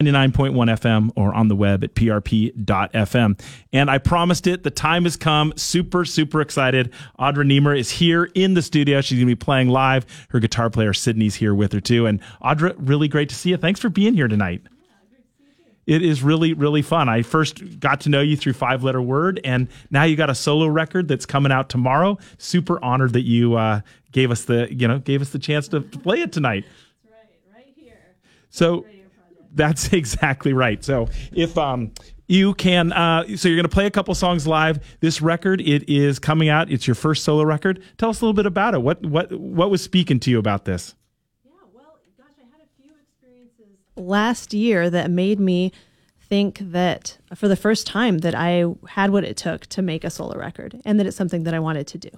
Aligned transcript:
99.1 0.00 0.52
FM 0.54 1.10
or 1.14 1.34
on 1.34 1.48
the 1.48 1.56
web 1.56 1.84
at 1.84 1.94
prp.fm. 1.94 3.40
And 3.72 3.90
I 3.90 3.98
promised 3.98 4.46
it, 4.46 4.62
the 4.62 4.70
time 4.70 5.04
has 5.04 5.16
come. 5.16 5.52
Super, 5.56 6.04
super 6.04 6.40
excited. 6.40 6.92
Audra 7.18 7.44
Nemir 7.44 7.78
is 7.78 7.90
here 7.90 8.30
in 8.34 8.54
the 8.54 8.62
studio. 8.62 9.02
She's 9.02 9.18
going 9.18 9.28
to 9.28 9.36
be 9.36 9.38
playing 9.38 9.68
live. 9.68 10.06
Her 10.30 10.40
guitar 10.40 10.70
player, 10.70 10.94
Sydney's 10.94 11.34
here 11.34 11.54
with 11.54 11.72
her 11.72 11.80
too. 11.80 12.06
And 12.06 12.20
Audra, 12.42 12.74
really 12.78 13.08
great 13.08 13.28
to 13.28 13.34
see 13.34 13.50
you. 13.50 13.58
Thanks 13.58 13.78
for 13.78 13.90
being 13.90 14.14
here 14.14 14.28
tonight. 14.28 14.62
It 15.86 16.02
is 16.02 16.22
really, 16.22 16.54
really 16.54 16.82
fun. 16.82 17.08
I 17.08 17.22
first 17.22 17.80
got 17.80 18.02
to 18.02 18.10
know 18.10 18.20
you 18.20 18.36
through 18.36 18.52
Five 18.52 18.84
Letter 18.84 19.02
Word, 19.02 19.40
and 19.44 19.66
now 19.90 20.04
you 20.04 20.14
got 20.14 20.30
a 20.30 20.34
solo 20.36 20.68
record 20.68 21.08
that's 21.08 21.26
coming 21.26 21.50
out 21.50 21.68
tomorrow. 21.68 22.16
Super 22.38 22.82
honored 22.84 23.12
that 23.14 23.22
you 23.22 23.54
uh, 23.56 23.80
gave 24.12 24.30
us 24.30 24.44
the, 24.44 24.72
you 24.72 24.86
know, 24.86 25.00
gave 25.00 25.20
us 25.20 25.30
the 25.30 25.38
chance 25.40 25.66
to 25.68 25.80
play 25.80 26.20
it 26.20 26.32
tonight. 26.32 26.64
That's 27.02 27.16
right, 27.52 27.56
right 27.56 27.74
here. 27.74 27.98
So 28.50 28.84
that's 29.54 29.92
exactly 29.92 30.52
right. 30.52 30.82
So 30.84 31.08
if 31.32 31.56
um 31.58 31.92
you 32.26 32.54
can 32.54 32.92
uh 32.92 33.24
so 33.36 33.48
you're 33.48 33.56
going 33.56 33.64
to 33.64 33.68
play 33.68 33.86
a 33.86 33.90
couple 33.90 34.14
songs 34.14 34.46
live. 34.46 34.78
This 35.00 35.20
record 35.20 35.60
it 35.60 35.88
is 35.88 36.18
coming 36.18 36.48
out. 36.48 36.70
It's 36.70 36.86
your 36.86 36.94
first 36.94 37.24
solo 37.24 37.44
record. 37.44 37.82
Tell 37.98 38.10
us 38.10 38.20
a 38.20 38.24
little 38.24 38.34
bit 38.34 38.46
about 38.46 38.74
it. 38.74 38.82
What 38.82 39.04
what 39.04 39.32
what 39.32 39.70
was 39.70 39.82
speaking 39.82 40.20
to 40.20 40.30
you 40.30 40.38
about 40.38 40.64
this? 40.64 40.94
Yeah, 41.44 41.52
well, 41.74 41.96
gosh, 42.16 42.26
I 42.38 42.44
had 42.50 42.60
a 42.62 42.82
few 42.82 42.92
experiences 43.00 43.76
last 43.96 44.54
year 44.54 44.90
that 44.90 45.10
made 45.10 45.40
me 45.40 45.72
think 46.20 46.58
that 46.60 47.18
for 47.34 47.48
the 47.48 47.56
first 47.56 47.86
time 47.88 48.18
that 48.18 48.36
I 48.36 48.64
had 48.88 49.10
what 49.10 49.24
it 49.24 49.36
took 49.36 49.66
to 49.66 49.82
make 49.82 50.04
a 50.04 50.10
solo 50.10 50.38
record 50.38 50.80
and 50.84 50.98
that 51.00 51.06
it's 51.06 51.16
something 51.16 51.42
that 51.42 51.54
I 51.54 51.58
wanted 51.58 51.88
to 51.88 51.98
do. 51.98 52.10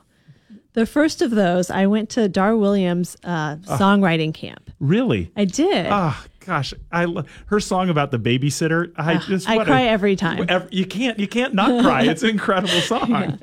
The 0.75 0.87
first 0.87 1.21
of 1.21 1.31
those, 1.31 1.71
I 1.71 1.87
went 1.87 2.09
to 2.11 2.29
Dar 2.29 2.57
Williams' 2.57 3.17
uh, 3.25 3.57
songwriting 3.57 4.33
camp. 4.33 4.71
Really? 4.81 5.31
I 5.37 5.45
did. 5.45 5.87
Ah, 5.91 6.25
gosh, 6.47 6.75
I 6.91 7.05
lo- 7.05 7.25
her 7.47 7.61
song 7.61 7.89
about 7.89 8.11
the 8.11 8.19
babysitter. 8.19 8.93
I 8.97 9.17
just 9.19 9.49
I 9.49 9.57
what 9.57 9.67
a- 9.69 9.71
cry 9.71 9.83
every 9.85 10.17
time. 10.17 10.45
ev- 10.49 10.69
You 10.71 10.87
can't 10.87 11.19
you 11.19 11.29
can't 11.29 11.55
not 11.55 11.83
cry. 11.83 12.03
It's 12.13 12.23
an 12.23 12.31
incredible 12.31 12.81
song. 12.81 13.39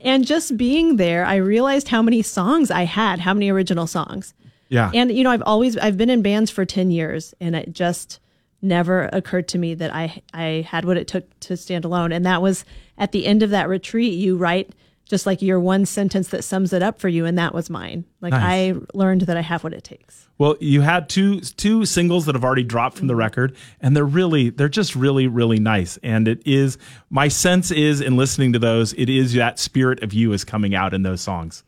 And 0.00 0.26
just 0.26 0.56
being 0.56 0.96
there, 0.96 1.24
I 1.24 1.36
realized 1.36 1.88
how 1.88 2.02
many 2.02 2.22
songs 2.22 2.70
I 2.70 2.82
had, 2.84 3.20
how 3.20 3.34
many 3.34 3.50
original 3.50 3.86
songs. 3.86 4.34
Yeah. 4.68 4.90
And 4.94 5.10
you 5.12 5.24
know, 5.24 5.30
I've 5.30 5.42
always 5.42 5.76
I've 5.76 5.96
been 5.96 6.10
in 6.10 6.22
bands 6.22 6.50
for 6.50 6.64
10 6.64 6.90
years 6.90 7.34
and 7.40 7.54
it 7.54 7.72
just 7.72 8.18
never 8.62 9.10
occurred 9.12 9.46
to 9.48 9.58
me 9.58 9.74
that 9.74 9.94
I 9.94 10.22
I 10.32 10.66
had 10.68 10.84
what 10.84 10.96
it 10.96 11.06
took 11.06 11.24
to 11.40 11.56
stand 11.56 11.84
alone. 11.84 12.12
And 12.12 12.24
that 12.24 12.40
was 12.40 12.64
at 12.98 13.12
the 13.12 13.26
end 13.26 13.42
of 13.42 13.50
that 13.50 13.68
retreat, 13.68 14.14
you 14.14 14.36
write 14.36 14.72
just 15.06 15.26
like 15.26 15.42
your 15.42 15.60
one 15.60 15.84
sentence 15.84 16.28
that 16.28 16.42
sums 16.44 16.72
it 16.72 16.82
up 16.82 16.98
for 16.98 17.08
you 17.08 17.26
and 17.26 17.36
that 17.36 17.52
was 17.54 17.68
mine. 17.68 18.04
Like 18.20 18.32
Nice. 18.32 18.74
I 18.74 18.74
learned 18.94 19.22
that 19.22 19.36
I 19.36 19.42
have 19.42 19.62
what 19.62 19.74
it 19.74 19.84
takes. 19.84 20.28
Well, 20.38 20.56
you 20.60 20.80
had 20.80 21.08
two 21.08 21.40
two 21.40 21.84
singles 21.84 22.26
that 22.26 22.34
have 22.34 22.44
already 22.44 22.64
dropped 22.64 22.96
from 22.98 23.06
the 23.06 23.14
record, 23.14 23.56
and 23.80 23.96
they're 23.96 24.04
really 24.04 24.50
they're 24.50 24.68
just 24.68 24.96
really 24.96 25.26
really 25.28 25.60
nice. 25.60 25.98
And 26.02 26.26
it 26.26 26.42
is 26.44 26.78
my 27.10 27.28
sense 27.28 27.70
is 27.70 28.00
in 28.00 28.16
listening 28.16 28.52
to 28.54 28.58
those, 28.58 28.92
it 28.94 29.08
is 29.08 29.34
that 29.34 29.58
spirit 29.58 30.02
of 30.02 30.12
you 30.12 30.32
is 30.32 30.42
coming 30.44 30.74
out 30.74 30.92
in 30.94 31.02
those 31.02 31.20
songs. 31.20 31.62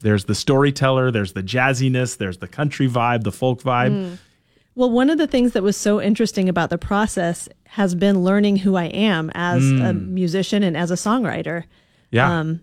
There's 0.00 0.26
the 0.26 0.34
storyteller, 0.34 1.10
there's 1.10 1.32
the 1.32 1.42
jazziness, 1.42 2.16
there's 2.16 2.38
the 2.38 2.48
country 2.48 2.88
vibe, 2.88 3.24
the 3.24 3.32
folk 3.32 3.62
vibe. 3.62 4.18
Well, 4.74 4.90
one 4.90 5.08
of 5.08 5.16
the 5.16 5.26
things 5.26 5.52
that 5.52 5.62
was 5.62 5.76
so 5.76 6.02
interesting 6.02 6.50
about 6.50 6.68
the 6.68 6.76
process 6.76 7.48
has 7.64 7.94
been 7.94 8.22
learning 8.22 8.56
who 8.56 8.76
I 8.76 8.84
am 8.84 9.30
as 9.34 9.62
a 9.62 9.94
musician 9.94 10.62
and 10.62 10.76
as 10.76 10.90
a 10.90 10.94
songwriter. 10.94 11.64
Yeah, 12.10 12.40
Um, 12.40 12.60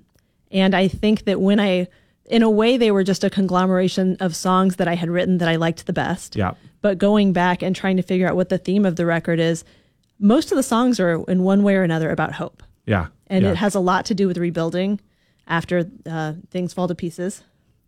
and 0.54 0.76
I 0.76 0.88
think 0.88 1.26
that 1.26 1.42
when 1.42 1.59
I, 1.59 1.88
in 2.26 2.44
a 2.44 2.50
way, 2.50 2.78
they 2.78 2.92
were 2.92 3.04
just 3.04 3.23
a 3.23 3.30
conglomeration 3.30 4.18
of 4.20 4.36
songs 4.36 4.78
that 4.78 4.88
I 4.88 4.96
had 4.96 5.09
written 5.09 5.40
that 5.40 5.50
I 5.50 5.56
liked 5.58 5.86
the 5.86 5.94
best. 5.94 6.36
yeah, 6.36 6.54
But 6.82 6.98
going 6.98 7.34
back 7.34 7.62
and 7.62 7.76
trying 7.76 7.98
to 7.98 8.04
figure 8.04 8.28
out 8.28 8.36
what 8.36 8.50
the 8.50 8.58
theme 8.58 8.86
of 8.86 8.96
the 8.96 9.06
record 9.06 9.40
is, 9.40 9.64
most 10.20 10.52
of 10.52 10.56
the 10.56 10.64
songs 10.64 11.00
are 11.00 11.24
in 11.28 11.44
one 11.44 11.64
way 11.64 11.76
or 11.76 11.84
another 11.84 12.09
about 12.12 12.34
hope. 12.34 12.64
yeah. 12.86 13.08
And 13.28 13.44
yeah. 13.46 13.52
it 13.52 13.58
has 13.58 13.74
a 13.74 13.80
lot 13.80 14.06
to 14.06 14.14
do 14.14 14.28
with 14.28 14.38
rebuilding 14.38 15.00
after 15.48 15.90
uh, 16.06 16.34
things 16.52 16.72
fall 16.72 16.88
to 16.88 16.94
pieces. 16.94 17.41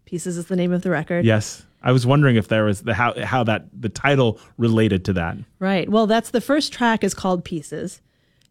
Pieces 0.05 0.37
is 0.37 0.47
the 0.47 0.55
name 0.55 0.71
of 0.73 0.81
the 0.81 0.89
record. 0.89 1.23
yes. 1.23 1.63
I 1.83 1.91
was 1.91 2.03
wondering 2.03 2.35
if 2.35 2.47
there 2.47 2.63
was 2.63 2.81
the 2.81 2.95
how 2.95 3.13
how 3.23 3.43
that 3.43 3.65
the 3.71 3.89
title 3.89 4.39
related 4.57 5.05
to 5.05 5.13
that. 5.13 5.37
Right. 5.59 5.87
Well, 5.87 6.07
that's 6.07 6.31
the 6.31 6.41
first 6.41 6.73
track 6.73 7.03
is 7.03 7.13
called 7.13 7.45
Pieces. 7.45 8.01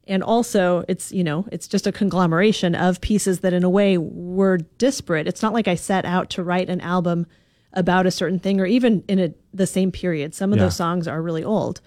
And 0.07 0.23
also, 0.23 0.85
it's, 0.87 1.13
you 1.13 1.25
know, 1.25 1.47
it's 1.51 1.67
just 1.67 1.87
a 1.87 1.93
conglomeration 1.93 2.75
of 2.75 3.01
pieces 3.01 3.41
that 3.41 3.53
in 3.55 3.65
a 3.65 3.71
way 3.71 3.97
were 3.99 4.59
disparate. 4.79 5.27
It's 5.27 5.43
not 5.43 5.53
like 5.55 5.67
I 5.67 5.75
set 5.77 6.05
out 6.05 6.29
to 6.31 6.43
write 6.43 6.69
an 6.69 6.81
album 6.83 7.27
about 7.73 8.07
a 8.07 8.11
certain 8.11 8.39
thing 8.39 8.61
or 8.61 8.67
even 8.67 9.03
in 9.09 9.19
a, 9.19 9.35
the 9.53 9.67
same 9.67 9.91
period. 9.91 10.35
Some 10.35 10.53
of 10.53 10.59
Yeah. 10.59 10.65
those 10.65 10.77
songs 10.77 11.09
are 11.09 11.23
really 11.23 11.43
old. 11.43 11.81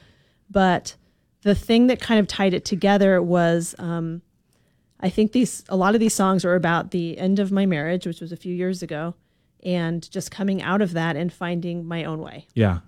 But 0.50 0.96
the 1.44 1.54
thing 1.56 1.88
that 1.88 2.00
kind 2.02 2.20
of 2.20 2.28
tied 2.28 2.54
it 2.54 2.66
together 2.66 3.22
was 3.22 3.76
um, 3.78 4.22
I 5.00 5.10
think 5.10 5.32
these 5.32 5.64
a 5.70 5.76
lot 5.78 5.94
of 5.94 6.00
these 6.00 6.14
songs 6.16 6.44
are 6.44 6.56
about 6.56 6.90
the 6.92 7.18
end 7.20 7.38
of 7.40 7.52
my 7.52 7.66
marriage, 7.68 8.08
which 8.08 8.20
was 8.20 8.32
a 8.32 8.38
few 8.38 8.54
years 8.54 8.82
ago, 8.82 9.14
and 9.64 10.10
just 10.10 10.32
coming 10.32 10.62
out 10.62 10.82
of 10.82 10.94
that 10.94 11.16
and 11.16 11.32
finding 11.32 11.86
my 11.86 12.04
own 12.04 12.20
way. 12.22 12.48
Yeah. 12.56 12.80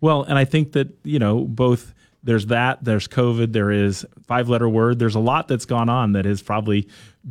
Well, 0.00 0.24
and 0.24 0.36
I 0.38 0.44
think 0.44 0.72
that, 0.72 0.88
you 1.04 1.18
know, 1.18 1.40
both 1.46 1.94
there's 2.24 2.46
that, 2.46 2.82
there's 2.82 3.06
COVID, 3.06 3.52
there 3.52 3.70
is 3.70 4.04
five 4.26 4.48
letter 4.48 4.68
word. 4.68 4.98
There's 4.98 5.14
a 5.14 5.20
lot 5.20 5.46
that's 5.46 5.66
gone 5.66 5.88
on 5.88 6.12
that 6.12 6.24
has 6.24 6.42
probably 6.42 6.88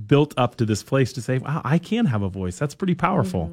built 0.08 0.34
up 0.38 0.56
to 0.58 0.66
this 0.66 0.84
place 0.84 1.12
to 1.14 1.22
say, 1.22 1.40
wow, 1.40 1.62
I 1.66 1.80
can 1.80 2.06
have 2.06 2.22
a 2.22 2.30
voice. 2.30 2.58
That's 2.58 2.76
pretty 2.76 2.96
powerful. 2.96 3.52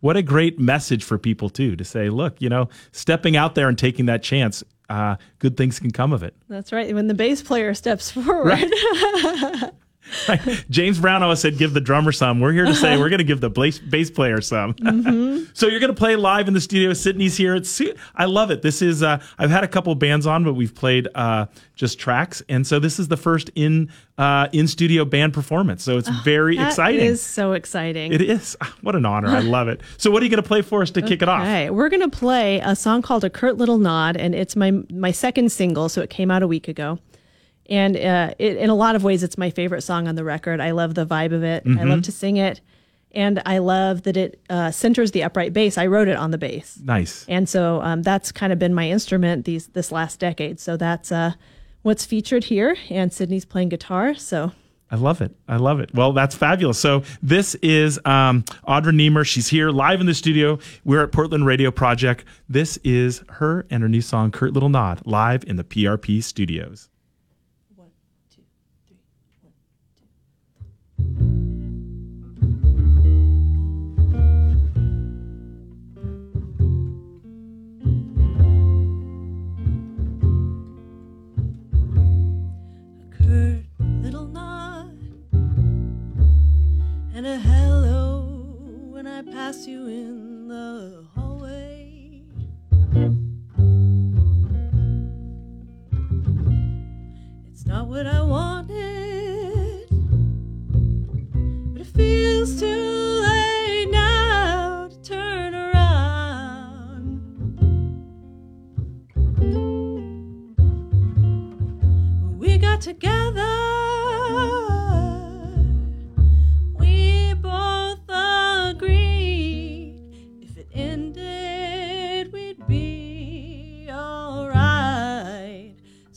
What 0.00 0.16
a 0.16 0.22
great 0.22 0.58
message 0.58 1.02
for 1.04 1.16
people, 1.16 1.48
too, 1.48 1.76
to 1.76 1.84
say, 1.84 2.10
look, 2.10 2.42
you 2.42 2.48
know, 2.48 2.68
stepping 2.92 3.36
out 3.36 3.54
there 3.54 3.68
and 3.68 3.78
taking 3.78 4.06
that 4.06 4.22
chance, 4.22 4.62
uh, 4.90 5.16
good 5.38 5.56
things 5.56 5.78
can 5.78 5.92
come 5.92 6.12
of 6.12 6.22
it. 6.22 6.34
That's 6.48 6.72
right. 6.72 6.92
When 6.94 7.06
the 7.06 7.14
bass 7.14 7.42
player 7.42 7.72
steps 7.72 8.10
forward. 8.10 8.44
Right. 8.44 9.70
James 10.70 10.98
Brown 11.00 11.22
always 11.22 11.40
said, 11.40 11.58
"Give 11.58 11.72
the 11.72 11.80
drummer 11.80 12.12
some." 12.12 12.40
We're 12.40 12.52
here 12.52 12.64
to 12.66 12.74
say 12.74 12.96
we're 12.96 13.08
going 13.08 13.18
to 13.18 13.24
give 13.24 13.40
the 13.40 13.50
bass, 13.50 13.78
bass 13.78 14.10
player 14.10 14.40
some. 14.40 14.74
so 15.54 15.66
you're 15.66 15.80
going 15.80 15.92
to 15.92 15.98
play 15.98 16.16
live 16.16 16.46
in 16.48 16.54
the 16.54 16.60
studio. 16.60 16.92
Sydney's 16.92 17.36
here. 17.36 17.54
It's 17.54 17.80
I 18.14 18.26
love 18.26 18.50
it. 18.50 18.62
This 18.62 18.82
is 18.82 19.02
uh, 19.02 19.20
I've 19.38 19.50
had 19.50 19.64
a 19.64 19.68
couple 19.68 19.94
bands 19.94 20.26
on, 20.26 20.44
but 20.44 20.54
we've 20.54 20.74
played 20.74 21.08
uh, 21.14 21.46
just 21.74 21.98
tracks, 21.98 22.42
and 22.48 22.66
so 22.66 22.78
this 22.78 22.98
is 22.98 23.08
the 23.08 23.16
first 23.16 23.50
in 23.54 23.90
uh, 24.18 24.48
in 24.52 24.68
studio 24.68 25.04
band 25.04 25.32
performance. 25.34 25.82
So 25.82 25.96
it's 25.98 26.08
very 26.22 26.56
That 26.56 26.68
exciting. 26.68 27.00
is 27.00 27.22
so 27.22 27.52
exciting. 27.52 28.12
It 28.12 28.20
is. 28.20 28.56
Ah, 28.60 28.74
What 28.82 28.94
an 28.96 29.06
honor. 29.06 29.28
I 29.28 29.40
love 29.40 29.68
it. 29.68 29.80
So 29.96 30.10
what 30.10 30.22
are 30.22 30.26
you 30.26 30.30
going 30.30 30.42
to 30.42 30.46
play 30.48 30.62
for 30.62 30.82
us 30.82 30.90
to 30.92 31.02
kick 31.02 31.22
it 31.22 31.28
off? 31.28 31.42
Okay, 31.42 31.70
we're 31.70 31.88
gonna 31.88 32.08
play 32.08 32.60
a 32.60 32.76
song 32.76 33.02
called 33.02 33.24
"A 33.24 33.30
Curt 33.30 33.56
Little 33.56 33.78
Nod," 33.78 34.16
and 34.16 34.34
it's 34.34 34.54
my 34.54 34.70
my 34.90 35.10
second 35.10 35.50
single, 35.50 35.88
so 35.88 36.02
it 36.02 36.10
came 36.10 36.30
out 36.30 36.42
a 36.42 36.46
week 36.46 36.68
ago. 36.68 36.98
And 37.70 37.96
uh, 37.96 38.34
it, 38.38 38.56
in 38.58 38.68
a 38.70 38.74
lot 38.74 38.94
of 38.96 39.04
ways, 39.04 39.22
it's 39.22 39.38
my 39.38 39.50
favorite 39.50 39.82
song 39.82 40.06
on 40.08 40.14
the 40.16 40.24
record. 40.24 40.60
I 40.60 40.72
love 40.72 40.94
the 40.94 41.06
vibe 41.06 41.32
of 41.32 41.42
it. 41.42 41.62
I 41.64 41.68
Mm-hmm. 41.68 41.88
love 41.88 42.02
to 42.02 42.12
sing 42.12 42.36
it, 42.36 42.60
and 43.12 43.40
I 43.46 43.58
love 43.58 44.02
that 44.02 44.16
it 44.16 44.40
uh, 44.50 44.70
centers 44.70 45.12
the 45.12 45.22
upright 45.22 45.52
bass. 45.52 45.78
I 45.78 45.86
wrote 45.86 46.08
it 46.08 46.16
on 46.16 46.30
the 46.30 46.38
bass, 46.38 46.78
Nice. 46.82 47.24
and 47.28 47.48
so 47.48 47.80
um, 47.82 48.02
that's 48.02 48.32
kind 48.32 48.52
of 48.52 48.58
been 48.58 48.74
my 48.74 48.90
instrument 48.90 49.44
these 49.46 49.68
this 49.68 49.90
last 49.90 50.18
decade. 50.20 50.60
So 50.60 50.76
that's 50.76 51.10
uh, 51.10 51.32
what's 51.82 52.04
featured 52.04 52.44
here. 52.44 52.76
And 52.90 53.12
Sydney's 53.12 53.44
playing 53.46 53.70
guitar, 53.70 54.14
so 54.14 54.52
I 54.90 54.96
love 54.96 55.22
it. 55.22 55.34
I 55.48 55.56
love 55.56 55.80
it. 55.80 55.90
Well, 55.94 56.12
that's 56.12 56.34
fabulous. 56.34 56.78
So 56.78 57.02
this 57.22 57.54
is 57.56 57.98
um, 58.04 58.42
Audra 58.68 58.92
Nemir. 58.92 59.24
She's 59.24 59.48
here 59.48 59.70
live 59.70 60.00
in 60.00 60.06
the 60.06 60.14
studio. 60.14 60.58
We're 60.84 61.02
at 61.02 61.12
Portland 61.12 61.46
Radio 61.46 61.70
Project. 61.70 62.24
This 62.48 62.76
is 62.84 63.22
her 63.30 63.66
and 63.70 63.82
her 63.82 63.88
new 63.88 64.02
song, 64.02 64.30
Curt 64.32 64.52
Little 64.52 64.68
Nod, 64.68 65.00
live 65.06 65.44
in 65.46 65.56
the 65.56 65.64
PRP 65.64 66.22
studios. 66.22 66.90
thank 71.16 71.28
you 71.28 71.53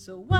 So 0.07 0.24
why 0.25 0.37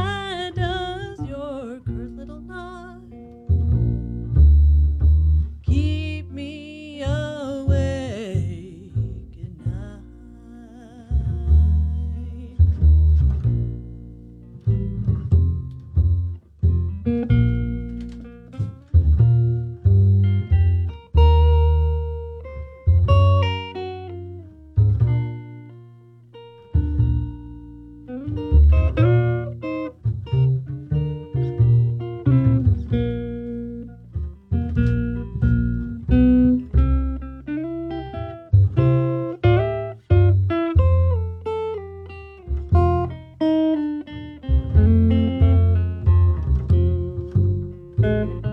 a 48.04 48.47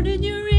or 0.00 0.02
did 0.02 0.24
you 0.24 0.49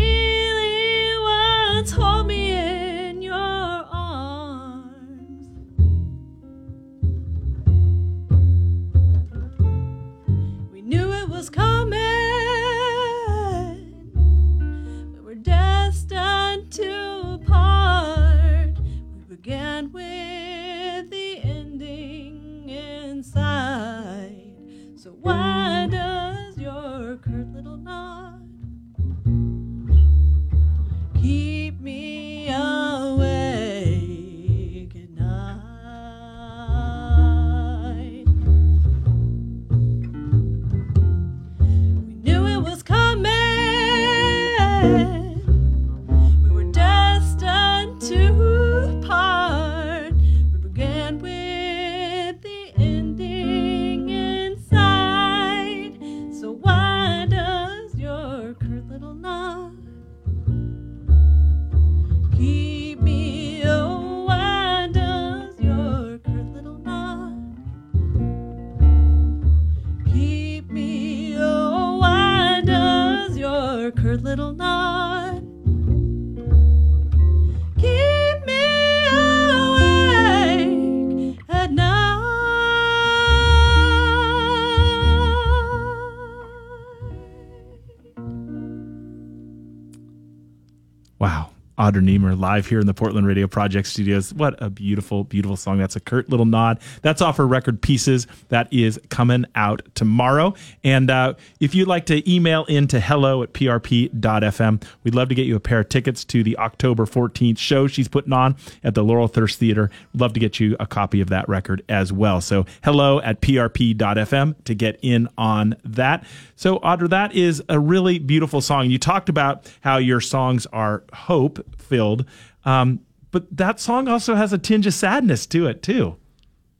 Audra 91.91 92.01
Nemir 92.01 92.39
live 92.39 92.67
here 92.67 92.79
in 92.79 92.87
the 92.87 92.93
Portland 92.93 93.27
Radio 93.27 93.47
Project 93.47 93.85
studios. 93.85 94.33
What 94.33 94.61
a 94.61 94.69
beautiful, 94.69 95.25
beautiful 95.25 95.57
song. 95.57 95.77
That's 95.77 95.97
a 95.97 95.99
curt 95.99 96.29
little 96.29 96.45
nod. 96.45 96.79
That's 97.01 97.21
off 97.21 97.35
her 97.35 97.45
record 97.45 97.81
Pieces. 97.81 98.27
That 98.47 98.71
is 98.71 98.99
coming 99.09 99.45
out 99.55 99.81
tomorrow. 99.93 100.53
And 100.85 101.09
uh, 101.09 101.33
if 101.59 101.75
you'd 101.75 101.89
like 101.89 102.05
to 102.05 102.31
email 102.31 102.63
in 102.65 102.87
to 102.87 103.01
hello 103.01 103.43
at 103.43 103.51
prp.fm, 103.51 104.83
we'd 105.03 105.15
love 105.15 105.27
to 105.29 105.35
get 105.35 105.45
you 105.45 105.57
a 105.57 105.59
pair 105.59 105.81
of 105.81 105.89
tickets 105.89 106.23
to 106.25 106.43
the 106.43 106.57
October 106.57 107.05
14th 107.05 107.57
show 107.57 107.87
she's 107.87 108.07
putting 108.07 108.31
on 108.31 108.55
at 108.85 108.95
the 108.95 109.03
Laurel 109.03 109.27
Thirst 109.27 109.59
Theater. 109.59 109.89
Love 110.13 110.31
to 110.33 110.39
get 110.39 110.61
you 110.61 110.77
a 110.79 110.87
copy 110.87 111.19
of 111.19 111.29
that 111.29 111.49
record 111.49 111.83
as 111.89 112.13
well. 112.13 112.39
So 112.39 112.65
hello 112.85 113.19
at 113.19 113.41
prp.fm 113.41 114.55
to 114.63 114.75
get 114.75 114.97
in 115.01 115.27
on 115.37 115.75
that. 115.83 116.23
So 116.55 116.79
Audra, 116.79 117.09
that 117.09 117.35
is 117.35 117.61
a 117.67 117.79
really 117.79 118.17
beautiful 118.17 118.61
song. 118.61 118.89
You 118.89 118.97
talked 118.97 119.27
about 119.27 119.69
how 119.81 119.97
your 119.97 120.21
songs 120.21 120.65
are 120.67 121.03
hope 121.11 121.59
filled. 121.91 122.25
Um, 122.63 123.01
but 123.31 123.45
that 123.55 123.81
song 123.81 124.07
also 124.07 124.35
has 124.35 124.53
a 124.53 124.57
tinge 124.57 124.87
of 124.87 124.93
sadness 124.93 125.45
to 125.47 125.67
it 125.67 125.83
too. 125.83 126.15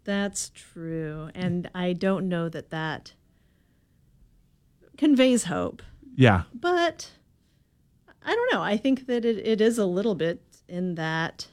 That's 0.06 0.50
true. 0.56 1.30
And 1.36 1.70
I 1.75 1.91
don't 1.91 2.30
know 2.30 2.48
that 2.48 2.70
that 2.70 3.13
conveys 4.98 5.44
hope. 5.44 5.84
Yeah. 6.15 6.44
But 6.53 7.12
I 8.24 8.34
don't 8.34 8.53
know. 8.53 8.62
I 8.62 8.77
think 8.77 9.08
that 9.08 9.25
it, 9.25 9.46
it 9.46 9.60
is 9.60 9.77
a 9.77 9.86
little 9.86 10.15
bit 10.15 10.41
in 10.70 10.96
that 10.96 11.48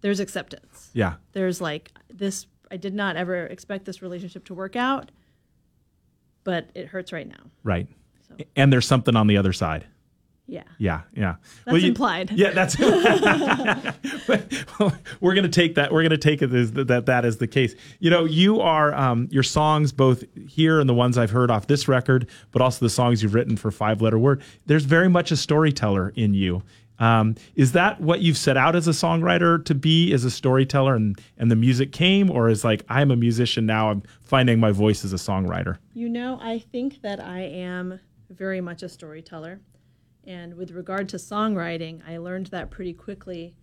there's 0.00 0.20
acceptance. 0.20 0.90
Yeah. 0.92 1.14
There's 1.32 1.60
like 1.60 1.90
this, 2.08 2.46
I 2.70 2.76
did 2.76 2.94
not 2.94 3.16
ever 3.16 3.46
expect 3.46 3.84
this 3.84 4.00
relationship 4.00 4.44
to 4.46 4.54
work 4.54 4.76
out, 4.76 5.10
but 6.44 6.70
it 6.74 6.86
hurts 6.86 7.12
right 7.12 7.28
now. 7.28 7.50
Right. 7.64 7.88
So. 8.28 8.36
And 8.54 8.72
there's 8.72 8.86
something 8.86 9.16
on 9.16 9.26
the 9.26 9.36
other 9.36 9.52
side. 9.52 9.86
Yeah. 10.46 10.64
Yeah, 10.78 11.02
yeah. 11.14 11.36
That's 11.64 11.82
implied. 11.84 12.30
Yeah, 12.32 12.50
that's. 12.50 12.76
But 14.26 14.52
we're 15.20 15.34
gonna 15.34 15.48
take 15.48 15.74
that. 15.74 15.92
We're 15.92 16.02
gonna 16.02 16.16
take 16.16 16.40
it 16.40 16.52
as 16.52 16.72
that 16.72 17.06
that 17.06 17.24
is 17.24 17.36
the 17.38 17.46
case. 17.46 17.74
You 17.98 18.10
know, 18.10 18.24
you 18.24 18.60
are 18.60 18.94
um, 18.94 19.28
your 19.30 19.42
songs 19.42 19.92
both 19.92 20.24
here 20.48 20.80
and 20.80 20.88
the 20.88 20.94
ones 20.94 21.18
I've 21.18 21.30
heard 21.30 21.50
off 21.50 21.66
this 21.66 21.88
record, 21.88 22.28
but 22.50 22.62
also 22.62 22.84
the 22.84 22.90
songs 22.90 23.22
you've 23.22 23.34
written 23.34 23.56
for 23.56 23.70
Five 23.70 24.00
Letter 24.00 24.18
Word. 24.18 24.42
There's 24.66 24.84
very 24.84 25.08
much 25.08 25.30
a 25.30 25.36
storyteller 25.36 26.12
in 26.16 26.32
you. 26.32 26.62
Um, 26.98 27.34
is 27.54 27.72
that 27.72 28.00
what 28.00 28.20
you've 28.20 28.38
set 28.38 28.56
out 28.56 28.76
as 28.76 28.86
a 28.86 28.92
songwriter 28.92 29.62
to 29.64 29.74
be, 29.74 30.12
as 30.12 30.24
a 30.24 30.30
storyteller, 30.30 30.94
and 30.94 31.20
and 31.38 31.50
the 31.50 31.56
music 31.56 31.92
came, 31.92 32.30
or 32.30 32.48
is 32.48 32.64
like 32.64 32.84
I'm 32.88 33.10
a 33.10 33.16
musician 33.16 33.66
now, 33.66 33.90
I'm 33.90 34.02
finding 34.22 34.60
my 34.60 34.70
voice 34.70 35.04
as 35.04 35.12
a 35.12 35.16
songwriter? 35.16 35.78
You 35.92 36.08
know, 36.08 36.38
I 36.40 36.60
think 36.60 37.02
that 37.02 37.20
I 37.20 37.40
am 37.40 38.00
very 38.30 38.60
much 38.60 38.82
a 38.82 38.88
storyteller. 38.88 39.60
And 40.26 40.54
with 40.54 40.70
regard 40.70 41.08
to 41.10 41.16
songwriting, 41.16 42.00
I 42.08 42.16
learned 42.18 42.46
that 42.46 42.70
pretty 42.70 42.92
quickly, 42.94 43.54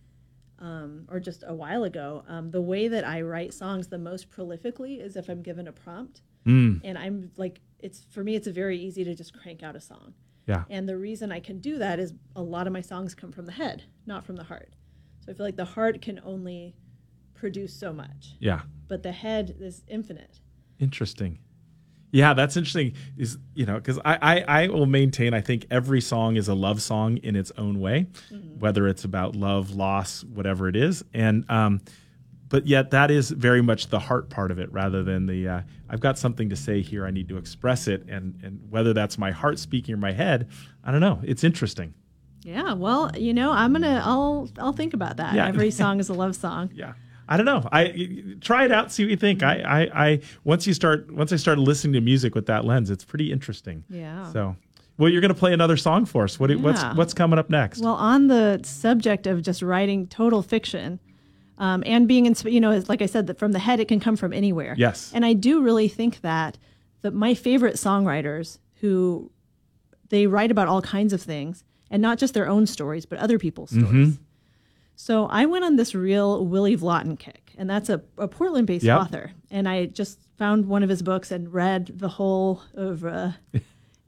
um, 0.59 1.05
or 1.09 1.19
just 1.19 1.43
a 1.47 1.53
while 1.53 1.83
ago. 1.83 2.23
Um, 2.27 2.51
the 2.51 2.61
way 2.61 2.87
that 2.87 3.03
I 3.05 3.21
write 3.21 3.53
songs 3.53 3.87
the 3.87 3.97
most 3.97 4.29
prolifically 4.29 5.01
is 5.03 5.15
if 5.15 5.27
I'm 5.29 5.41
given 5.41 5.67
a 5.67 5.71
prompt. 5.71 6.21
Mm, 6.45 6.81
And 6.83 6.97
I'm 6.97 7.31
like, 7.37 7.61
it's 7.79 8.05
for 8.11 8.23
me, 8.23 8.35
it's 8.35 8.47
very 8.47 8.77
easy 8.77 9.03
to 9.03 9.13
just 9.15 9.33
crank 9.37 9.63
out 9.63 9.75
a 9.75 9.79
song. 9.81 10.13
yeah, 10.47 10.63
And 10.69 10.87
the 10.89 10.97
reason 10.97 11.31
I 11.31 11.39
can 11.39 11.59
do 11.59 11.77
that 11.77 11.99
is 11.99 12.13
a 12.35 12.41
lot 12.41 12.65
of 12.67 12.73
my 12.73 12.81
songs 12.81 13.13
come 13.15 13.31
from 13.31 13.45
the 13.45 13.51
head, 13.51 13.83
not 14.07 14.23
from 14.23 14.35
the 14.35 14.43
heart. 14.43 14.73
So 15.23 15.31
I 15.31 15.35
feel 15.35 15.45
like 15.45 15.55
the 15.55 15.65
heart 15.65 16.01
can 16.01 16.19
only 16.23 16.75
produce 17.35 17.73
so 17.75 17.93
much, 17.93 18.35
Yeah. 18.39 18.61
but 18.87 19.03
the 19.03 19.11
head 19.11 19.55
is 19.59 19.83
infinite. 19.87 20.41
Interesting. 20.79 21.39
Yeah, 22.11 22.33
that's 22.33 22.57
interesting. 22.57 22.93
Is 23.17 23.37
you 23.53 23.65
know 23.65 23.75
because 23.75 23.99
I, 24.03 24.17
I 24.21 24.63
I 24.63 24.67
will 24.67 24.85
maintain 24.85 25.33
I 25.33 25.41
think 25.41 25.65
every 25.71 26.01
song 26.01 26.35
is 26.35 26.47
a 26.47 26.53
love 26.53 26.81
song 26.81 27.17
in 27.17 27.35
its 27.35 27.51
own 27.57 27.79
way, 27.79 28.07
whether 28.59 28.87
it's 28.87 29.05
about 29.05 29.35
love, 29.35 29.71
loss, 29.71 30.23
whatever 30.23 30.67
it 30.67 30.75
is, 30.75 31.03
and 31.13 31.49
um, 31.49 31.81
but 32.49 32.67
yet 32.67 32.91
that 32.91 33.09
is 33.11 33.31
very 33.31 33.61
much 33.61 33.87
the 33.87 33.99
heart 33.99 34.29
part 34.29 34.51
of 34.51 34.59
it 34.59 34.71
rather 34.73 35.03
than 35.03 35.25
the 35.25 35.47
uh, 35.47 35.61
I've 35.89 36.01
got 36.01 36.17
something 36.17 36.49
to 36.49 36.55
say 36.55 36.81
here 36.81 37.05
I 37.05 37.11
need 37.11 37.29
to 37.29 37.37
express 37.37 37.87
it 37.87 38.03
and 38.09 38.39
and 38.43 38.59
whether 38.69 38.93
that's 38.93 39.17
my 39.17 39.31
heart 39.31 39.57
speaking 39.57 39.95
or 39.95 39.97
my 39.97 40.11
head 40.11 40.49
I 40.83 40.91
don't 40.91 41.01
know 41.01 41.19
it's 41.23 41.43
interesting. 41.43 41.93
Yeah, 42.43 42.73
well, 42.73 43.11
you 43.15 43.33
know, 43.33 43.51
I'm 43.51 43.71
gonna, 43.73 44.01
I'll, 44.03 44.49
I'll 44.57 44.73
think 44.73 44.93
about 44.93 45.17
that. 45.17 45.35
Yeah. 45.35 45.47
Every 45.47 45.71
song 45.81 45.99
is 45.99 46.09
a 46.09 46.13
love 46.13 46.35
song. 46.35 46.71
Yeah. 46.73 46.93
I 47.31 47.37
don't 47.37 47.45
know. 47.45 47.67
I 47.71 48.35
try 48.41 48.65
it 48.65 48.71
out, 48.73 48.91
see 48.91 49.03
what 49.05 49.09
you 49.11 49.15
think. 49.17 49.41
I, 49.41 49.61
I, 49.61 50.05
I 50.05 50.19
once 50.43 50.67
you 50.67 50.73
start 50.73 51.09
once 51.11 51.31
I 51.31 51.37
started 51.37 51.61
listening 51.61 51.93
to 51.93 52.01
music 52.01 52.35
with 52.35 52.45
that 52.47 52.65
lens, 52.65 52.89
it's 52.89 53.05
pretty 53.05 53.31
interesting. 53.31 53.85
Yeah. 53.89 54.29
So, 54.33 54.57
well, 54.97 55.09
you're 55.09 55.21
going 55.21 55.33
to 55.33 55.39
play 55.39 55.53
another 55.53 55.77
song 55.77 56.05
for 56.05 56.25
us. 56.25 56.39
What 56.39 56.47
do- 56.47 56.59
what's 56.59 56.83
what's 56.95 57.13
coming 57.13 57.39
up 57.39 57.49
next? 57.49 57.79
Well, 57.81 57.93
on 57.93 58.27
the 58.27 58.59
subject 58.63 59.27
of 59.27 59.41
just 59.43 59.61
writing 59.61 60.07
total 60.07 60.41
fiction, 60.41 60.99
um, 61.57 61.83
and 61.85 62.07
being, 62.07 62.25
in, 62.25 62.35
you 62.45 62.59
know, 62.59 62.83
like 62.89 63.01
I 63.01 63.05
said, 63.05 63.27
that 63.27 63.39
from 63.39 63.53
the 63.53 63.59
head 63.59 63.79
it 63.79 63.87
can 63.87 63.99
come 64.01 64.17
from 64.17 64.33
anywhere. 64.33 64.75
Yes. 64.77 65.11
And 65.13 65.25
I 65.25 65.31
do 65.33 65.61
really 65.61 65.87
think 65.87 66.21
that 66.21 66.57
that 67.01 67.13
my 67.13 67.33
favorite 67.33 67.75
songwriters 67.75 68.59
who 68.81 69.31
they 70.09 70.27
write 70.27 70.51
about 70.51 70.67
all 70.67 70.81
kinds 70.81 71.13
of 71.13 71.21
things 71.21 71.63
and 71.89 72.01
not 72.01 72.17
just 72.17 72.33
their 72.33 72.47
own 72.47 72.67
stories, 72.67 73.05
but 73.05 73.19
other 73.19 73.39
people's 73.39 73.69
stories. 73.69 74.19
So 75.01 75.25
I 75.25 75.47
went 75.47 75.65
on 75.65 75.77
this 75.77 75.95
real 75.95 76.45
Willy 76.45 76.77
Vlautin 76.77 77.17
kick, 77.17 77.53
and 77.57 77.67
that's 77.67 77.89
a, 77.89 78.03
a 78.19 78.27
Portland-based 78.27 78.85
Yep. 78.85 78.99
author. 78.99 79.31
And 79.49 79.67
I 79.67 79.87
just 79.87 80.19
found 80.37 80.67
one 80.67 80.83
of 80.83 80.89
his 80.89 81.01
books 81.01 81.31
and 81.31 81.51
read 81.51 81.87
the 81.95 82.07
whole 82.07 82.61
of. 82.75 83.03
Uh, 83.03 83.31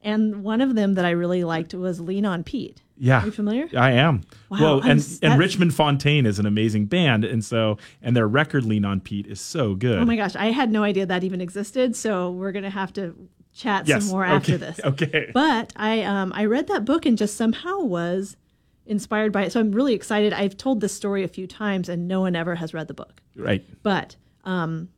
and 0.03 0.43
one 0.43 0.61
of 0.61 0.75
them 0.75 0.93
that 0.93 1.03
I 1.03 1.09
really 1.09 1.43
liked 1.43 1.73
was 1.73 1.99
Lean 1.99 2.27
on 2.27 2.43
Pete. 2.43 2.83
yeah. 2.95 3.23
Are 3.23 3.25
you 3.25 3.31
familiar? 3.31 3.67
I 3.75 3.93
am. 3.93 4.21
Wow, 4.51 4.59
well, 4.61 4.81
I'm 4.83 4.91
and 4.91 5.19
and 5.23 5.39
Richmond 5.39 5.73
Fontaine 5.73 6.27
is 6.27 6.37
an 6.37 6.45
amazing 6.45 6.85
band, 6.85 7.25
and 7.25 7.43
so 7.43 7.79
and 8.03 8.15
their 8.15 8.27
record 8.27 8.63
"Lean 8.63 8.85
on 8.85 8.99
Pete" 9.01 9.25
is 9.25 9.41
so 9.41 9.73
good. 9.73 9.97
Oh 9.97 10.05
my 10.05 10.15
gosh, 10.15 10.35
I 10.35 10.51
had 10.51 10.71
no 10.71 10.83
idea 10.83 11.07
that 11.07 11.23
even 11.23 11.41
existed. 11.41 11.95
So 11.95 12.29
we're 12.29 12.51
gonna 12.51 12.69
have 12.69 12.93
to 12.93 13.15
chat 13.51 13.87
yes. 13.87 14.03
some 14.03 14.11
more 14.11 14.25
okay. 14.25 14.35
after 14.35 14.57
this. 14.57 14.79
Okay. 14.85 15.31
But 15.33 15.73
I 15.75 16.03
um 16.03 16.31
I 16.35 16.45
read 16.45 16.67
that 16.67 16.85
book 16.85 17.07
and 17.07 17.17
just 17.17 17.35
somehow 17.35 17.79
was 17.79 18.37
inspired 18.85 19.31
by 19.31 19.45
it. 19.45 19.51
So 19.51 19.59
I'm 19.59 19.71
really 19.71 19.93
excited. 19.93 20.33
I've 20.33 20.57
told 20.57 20.81
this 20.81 20.93
story 20.93 21.23
a 21.23 21.27
few 21.27 21.47
times 21.47 21.89
and 21.89 22.07
no 22.07 22.21
one 22.21 22.35
ever 22.35 22.55
has 22.55 22.73
read 22.73 22.87
the 22.87 22.93
book. 22.93 23.21
right. 23.35 23.63
But 23.83 24.15
um 24.43 24.89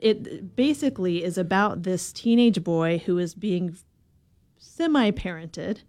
it 0.00 0.56
basically 0.56 1.22
is 1.22 1.36
about 1.36 1.82
this 1.82 2.12
teenage 2.12 2.62
boy 2.64 3.02
who 3.04 3.18
is 3.18 3.34
being 3.34 3.76
semi-parented 4.58 5.80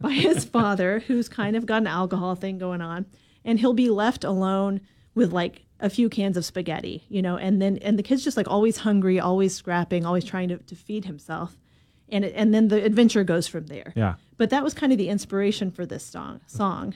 by 0.00 0.12
his 0.12 0.44
father 0.56 1.00
who's 1.00 1.28
kind 1.28 1.56
of 1.56 1.66
got 1.66 1.82
an 1.82 1.86
alcohol 1.86 2.34
thing 2.34 2.58
going 2.58 2.80
on 2.80 3.06
and 3.44 3.60
he'll 3.60 3.74
be 3.74 3.90
left 3.90 4.24
alone 4.24 4.80
with 5.14 5.32
like 5.32 5.62
a 5.80 5.90
few 5.90 6.08
cans 6.08 6.36
of 6.36 6.44
spaghetti 6.44 7.04
you 7.08 7.20
know 7.20 7.36
and 7.36 7.60
then 7.60 7.76
and 7.78 7.98
the 7.98 8.02
kid's 8.02 8.24
just 8.24 8.36
like 8.36 8.48
always 8.48 8.78
hungry 8.78 9.18
always 9.18 9.54
scrapping 9.54 10.06
always 10.06 10.24
trying 10.24 10.48
to, 10.48 10.56
to 10.58 10.74
feed 10.74 11.04
himself 11.04 11.56
and 12.12 12.24
it, 12.24 12.32
and 12.36 12.52
then 12.54 12.68
the 12.68 12.84
adventure 12.84 13.24
goes 13.24 13.48
from 13.48 13.66
there 13.66 13.92
Yeah. 13.96 14.14
but 14.36 14.50
that 14.50 14.62
was 14.62 14.74
kind 14.74 14.92
of 14.92 14.98
the 14.98 15.08
inspiration 15.08 15.70
for 15.72 15.84
this 15.86 16.04
song 16.04 16.40
song 16.46 16.94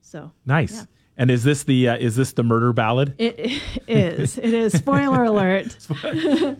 so 0.00 0.32
Nice. 0.44 0.72
Yeah. 0.74 0.84
And 1.16 1.30
is 1.30 1.44
this 1.44 1.62
the 1.62 1.90
uh, 1.90 1.96
is 1.96 2.16
this 2.16 2.32
the 2.32 2.42
murder 2.42 2.72
ballad? 2.72 3.14
it 3.18 3.38
is 3.86 4.36
it 4.36 4.52
is 4.52 4.72
spoiler 4.72 5.24
alert 5.34 5.76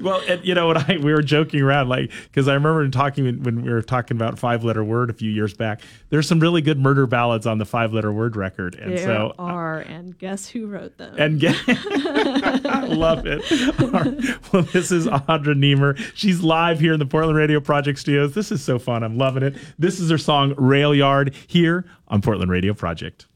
well, 0.01 0.23
and, 0.29 0.45
you 0.45 0.55
know 0.55 0.69
what? 0.69 0.89
I 0.89 0.99
we 0.99 1.13
were 1.13 1.23
joking 1.23 1.61
around 1.61 1.89
like 1.89 2.13
because 2.25 2.47
I 2.47 2.55
remember 2.55 2.89
talking 2.89 3.43
when, 3.43 3.63
we 3.63 3.71
were 3.71 3.83
talking 3.83 4.17
about 4.17 4.39
five 4.39 4.63
letter 4.63 4.85
word 4.85 5.11
a 5.11 5.13
few 5.13 5.31
years 5.31 5.55
back. 5.55 5.81
There's 6.11 6.29
some 6.29 6.39
really 6.39 6.63
good 6.63 6.79
murder 6.79 7.07
ballads 7.07 7.47
on 7.47 7.59
the 7.59 7.65
five 7.65 7.93
letter 7.93 8.13
word 8.13 8.37
record, 8.37 8.77
and 8.77 8.97
there 8.97 9.05
so 9.05 9.35
are 9.39 9.81
and 9.81 10.17
guess 10.19 10.49
who 10.49 10.67
wrote 10.69 10.99
them 10.99 11.17
and 11.19 11.41
get 11.41 11.57
I 11.67 12.85
love 12.89 13.27
it. 13.27 13.43
Right. 13.81 14.53
Well, 14.53 14.63
this 14.63 14.93
is 14.93 15.07
Audra 15.07 15.55
Nemir. 15.55 15.99
She's 16.15 16.43
live 16.43 16.79
here 16.79 16.93
in 16.93 17.01
the 17.01 17.07
Portland 17.07 17.37
Radio 17.37 17.61
Project 17.61 17.99
studios. 17.99 18.35
This 18.35 18.53
is 18.53 18.63
so 18.63 18.79
fun. 18.79 19.03
I'm 19.03 19.19
loving 19.19 19.43
it. 19.43 19.57
This 19.79 19.99
is 19.99 20.11
her 20.11 20.19
song 20.19 20.55
Rail 20.57 20.95
Yard 20.95 21.35
here 21.49 21.87
on 22.07 22.23
Portland 22.23 22.51
Radio 22.51 22.73
Project. 22.73 23.27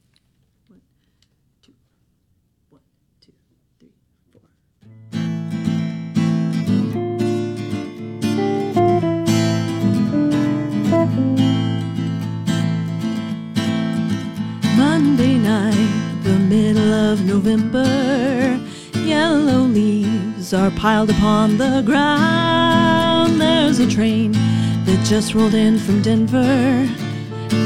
Of 17.19 17.25
November, 17.25 18.61
yellow 18.99 19.61
leaves 19.63 20.53
are 20.53 20.71
piled 20.73 21.11
upon 21.11 21.57
the 21.57 21.83
ground. 21.85 23.41
There's 23.41 23.81
a 23.81 23.89
train 23.89 24.33
that 24.85 25.05
just 25.05 25.35
rolled 25.35 25.55
in 25.55 25.79
from 25.79 26.03
Denver 26.03 26.89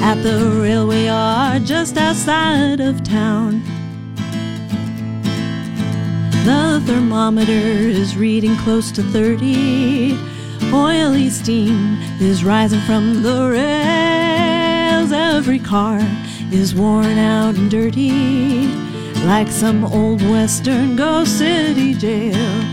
at 0.02 0.14
the 0.22 0.60
railway 0.62 1.06
yard 1.06 1.64
just 1.64 1.96
outside 1.96 2.80
of 2.80 3.02
town. 3.02 3.62
The 6.44 6.82
thermometer 6.86 7.52
is 7.52 8.16
reading 8.16 8.56
close 8.58 8.90
to 8.92 9.02
30. 9.02 10.18
Oily 10.72 11.30
steam 11.30 11.98
is 12.20 12.44
rising 12.44 12.80
from 12.80 13.22
the 13.22 13.50
rails. 13.50 15.12
Every 15.12 15.58
car 15.58 16.00
is 16.50 16.74
worn 16.74 17.18
out 17.18 17.54
and 17.54 17.70
dirty, 17.70 18.66
like 19.24 19.48
some 19.48 19.84
old 19.84 20.20
western 20.22 20.96
ghost 20.96 21.38
city 21.38 21.94
jail. 21.94 22.64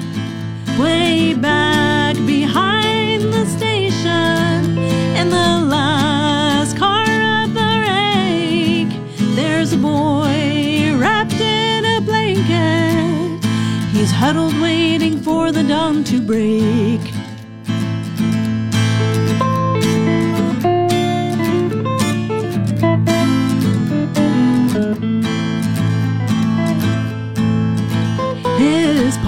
Way 0.79 1.35
back 1.35 2.15
behind 2.25 3.21
the 3.21 3.45
station, 3.45 4.77
in 5.15 5.29
the 5.29 5.65
last 5.67 6.75
car 6.75 7.05
of 7.43 7.53
the 7.53 7.71
rake, 7.87 8.91
there's 9.35 9.73
a 9.73 9.77
boy 9.77 10.95
wrapped 10.97 11.39
in 11.39 11.85
a 11.85 12.01
blanket. 12.01 13.45
He's 13.91 14.11
huddled 14.11 14.59
waiting 14.59 15.21
for 15.21 15.51
the 15.51 15.63
dawn 15.63 16.03
to 16.05 16.19
break. 16.19 16.98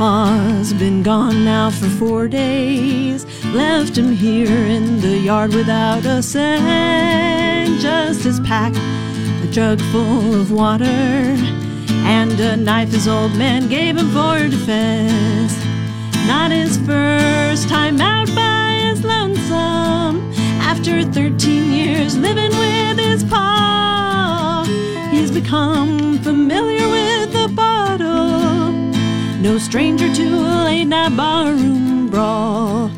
Pa's 0.02 0.74
been 0.74 1.04
gone 1.04 1.46
now 1.46 1.70
for 1.70 1.88
four 2.02 2.28
days. 2.28 3.24
Left 3.54 3.96
him 3.96 4.12
here 4.12 4.66
in 4.78 5.00
the 5.00 5.16
yard 5.30 5.54
without 5.54 6.04
a 6.08 6.24
cent. 6.24 7.80
Just 7.80 8.24
his 8.24 8.40
pack, 8.40 8.74
a 9.46 9.48
jug 9.52 9.80
full 9.92 10.34
of 10.42 10.52
water, 10.52 11.36
and 12.18 12.40
a 12.40 12.58
knife 12.58 12.92
his 12.92 13.08
old 13.08 13.36
man 13.36 13.70
gave 13.70 13.96
him 13.96 14.10
for 14.10 14.40
defense. 14.50 15.54
Not 16.26 16.50
his 16.50 16.78
first 16.78 17.70
time 17.70 18.02
out 18.02 18.30
by 18.34 18.70
his 18.86 19.04
lonesome. 19.04 20.16
After 20.72 21.04
13 21.04 21.72
years 21.72 22.18
living 22.18 22.54
with 22.58 22.98
his 22.98 23.24
pa, 23.24 24.66
he's 25.12 25.30
become 25.30 26.18
No 29.52 29.58
stranger 29.58 30.08
to 30.16 30.28
a 30.30 30.64
late 30.64 30.86
night 30.86 31.18
barroom 31.18 32.10
brawl. 32.10 32.90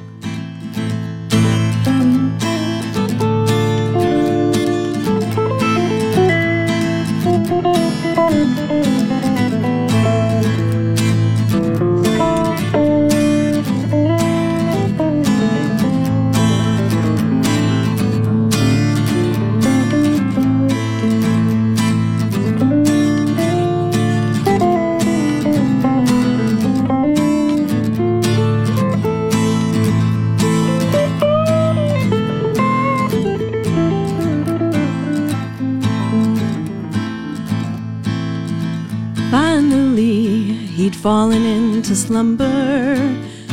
He'd 39.96 40.96
fallen 40.96 41.46
into 41.46 41.96
slumber 41.96 42.96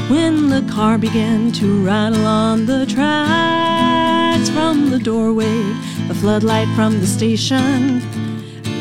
when 0.09 0.49
the 0.49 0.67
car 0.73 0.97
began 0.97 1.53
to 1.53 1.85
rattle 1.85 2.27
on 2.27 2.65
the 2.65 2.87
tracks 2.87 4.49
from 4.49 4.89
the 4.89 4.99
doorway. 4.99 5.63
The 6.09 6.15
floodlight 6.15 6.69
from 6.75 6.99
the 6.99 7.07
station 7.07 8.01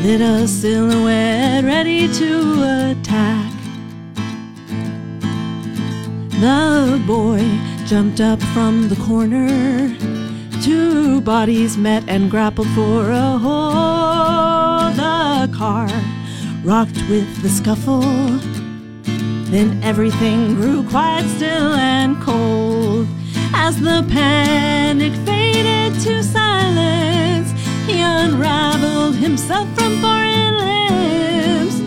lit 0.01 0.21
a 0.21 0.47
silhouette 0.47 1.65
ready 1.65 2.07
to 2.13 2.91
attack. 2.91 3.51
The 6.39 7.03
boy 7.05 7.41
jumped 7.87 8.21
up 8.21 8.41
from 8.53 8.87
the 8.87 8.95
corner. 8.95 9.93
Two 10.61 11.19
bodies 11.21 11.75
met 11.77 12.07
and 12.07 12.31
grappled 12.31 12.69
for 12.69 13.11
a 13.11 13.37
hold. 13.37 14.95
The 14.95 15.57
car 15.57 15.89
rocked 16.69 17.01
with 17.09 17.41
the 17.41 17.49
scuffle. 17.49 18.01
Then 19.49 19.81
everything 19.83 20.53
grew 20.53 20.88
quiet, 20.88 21.27
still, 21.38 21.73
and 21.73 22.21
cold. 22.21 23.07
As 23.55 23.81
the 23.81 24.05
panic 24.07 25.13
faded 25.25 25.99
to 26.01 26.21
silence, 26.21 27.49
he 27.88 28.01
unraveled 28.01 29.15
himself 29.15 29.67
from 29.73 29.99
foreign 29.99 30.53
limbs. 30.59 31.79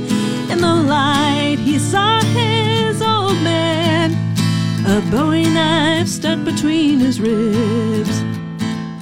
In 0.51 0.59
the 0.61 0.75
light, 0.75 1.59
he 1.61 1.79
saw 1.79 2.21
his 2.41 3.01
old 3.01 3.39
man, 3.45 4.11
a 4.85 5.01
bowie 5.13 5.49
knife 5.49 6.09
stuck 6.09 6.45
between 6.45 6.99
his 6.99 7.21
ribs. 7.21 8.17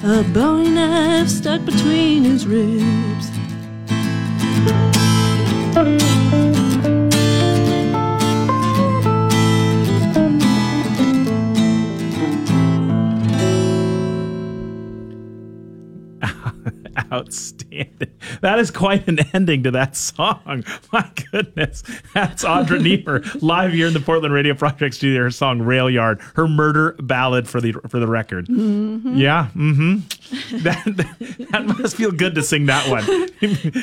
A 0.03 0.23
bowie 0.31 0.69
knife 0.69 1.27
stuck 1.27 1.65
between 1.65 2.23
his 2.23 2.45
ribs. 2.45 3.30
Outstanding. 17.13 18.11
That 18.41 18.59
is 18.59 18.69
quite 18.71 19.07
an 19.07 19.19
ending 19.33 19.63
to 19.63 19.71
that 19.71 19.95
song. 19.95 20.65
My 20.91 21.09
goodness. 21.31 21.83
That's 22.13 22.43
Audra 22.43 22.79
Nemir 23.05 23.41
live 23.41 23.71
here 23.71 23.87
in 23.87 23.93
the 23.93 23.99
Portland 23.99 24.33
Radio 24.33 24.53
Project 24.53 24.95
studio. 24.95 25.21
Her 25.23 25.31
song 25.31 25.61
Rail 25.61 25.89
Yard, 25.89 26.19
her 26.35 26.47
murder 26.47 26.95
ballad 26.99 27.47
for 27.47 27.61
the 27.61 27.73
for 27.87 27.99
the 27.99 28.07
record. 28.07 28.47
Mm-hmm. 28.47 29.15
Yeah. 29.15 29.47
Mm-hmm. 29.55 30.57
That, 30.63 30.83
that, 30.85 31.47
that 31.51 31.65
must 31.65 31.95
feel 31.95 32.11
good 32.11 32.35
to 32.35 32.43
sing 32.43 32.65
that 32.65 32.89
one. 32.89 33.05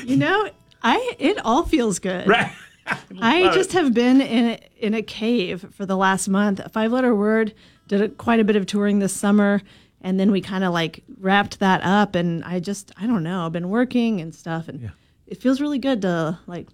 You 0.06 0.16
know, 0.16 0.50
I 0.82 1.14
it 1.18 1.38
all 1.44 1.64
feels 1.64 1.98
good. 1.98 2.28
right. 2.28 2.52
I 3.20 3.52
just 3.52 3.70
it. 3.70 3.72
have 3.74 3.92
been 3.92 4.20
in 4.20 4.46
a, 4.46 4.60
in 4.78 4.94
a 4.94 5.02
cave 5.02 5.66
for 5.72 5.84
the 5.84 5.96
last 5.96 6.28
month. 6.28 6.60
Five 6.72 6.90
Letter 6.90 7.14
Word 7.14 7.52
did 7.86 8.00
a, 8.00 8.08
quite 8.08 8.40
a 8.40 8.44
bit 8.44 8.56
of 8.56 8.64
touring 8.64 8.98
this 8.98 9.12
summer, 9.12 9.60
and 10.00 10.18
then 10.18 10.30
we 10.30 10.40
kind 10.40 10.64
of 10.64 10.72
like 10.72 11.02
wrapped 11.18 11.58
that 11.58 11.82
up. 11.84 12.14
And 12.14 12.44
I 12.44 12.60
just 12.60 12.92
I 12.96 13.06
don't 13.06 13.22
know. 13.22 13.44
I've 13.44 13.52
been 13.52 13.68
working 13.68 14.20
and 14.20 14.34
stuff, 14.34 14.68
and 14.68 14.80
yeah. 14.80 14.90
it 15.26 15.40
feels 15.40 15.60
really 15.60 15.78
good 15.78 16.02
to 16.02 16.38
like 16.46 16.68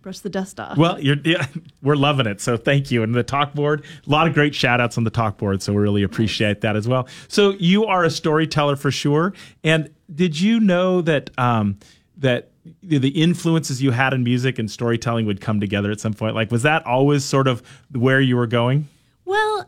brush 0.00 0.20
the 0.20 0.30
dust 0.30 0.60
off. 0.60 0.76
Well, 0.76 1.00
you're 1.00 1.16
yeah, 1.24 1.46
we're 1.82 1.96
loving 1.96 2.26
it. 2.26 2.40
So 2.40 2.56
thank 2.56 2.90
you. 2.90 3.02
And 3.02 3.14
the 3.14 3.22
talk 3.22 3.54
board, 3.54 3.84
a 4.06 4.10
lot 4.10 4.26
of 4.26 4.34
great 4.34 4.54
shout 4.54 4.80
outs 4.80 4.96
on 4.96 5.04
the 5.04 5.10
talk 5.10 5.38
board. 5.38 5.62
So 5.62 5.72
we 5.72 5.80
really 5.80 6.02
appreciate 6.02 6.60
that 6.62 6.76
as 6.76 6.86
well. 6.86 7.08
So 7.28 7.50
you 7.58 7.84
are 7.86 8.04
a 8.04 8.10
storyteller 8.10 8.76
for 8.76 8.90
sure. 8.90 9.34
And 9.64 9.90
did 10.14 10.40
you 10.40 10.60
know 10.60 11.00
that 11.02 11.30
um, 11.36 11.78
that 12.16 12.50
the 12.82 13.08
influences 13.08 13.82
you 13.82 13.90
had 13.90 14.12
in 14.14 14.22
music 14.24 14.58
and 14.58 14.70
storytelling 14.70 15.26
would 15.26 15.40
come 15.40 15.60
together 15.60 15.90
at 15.90 16.00
some 16.00 16.14
point? 16.14 16.34
Like 16.34 16.50
was 16.50 16.62
that 16.62 16.84
always 16.86 17.24
sort 17.24 17.46
of 17.48 17.62
where 17.92 18.20
you 18.20 18.36
were 18.36 18.46
going? 18.46 18.88
Well, 19.24 19.66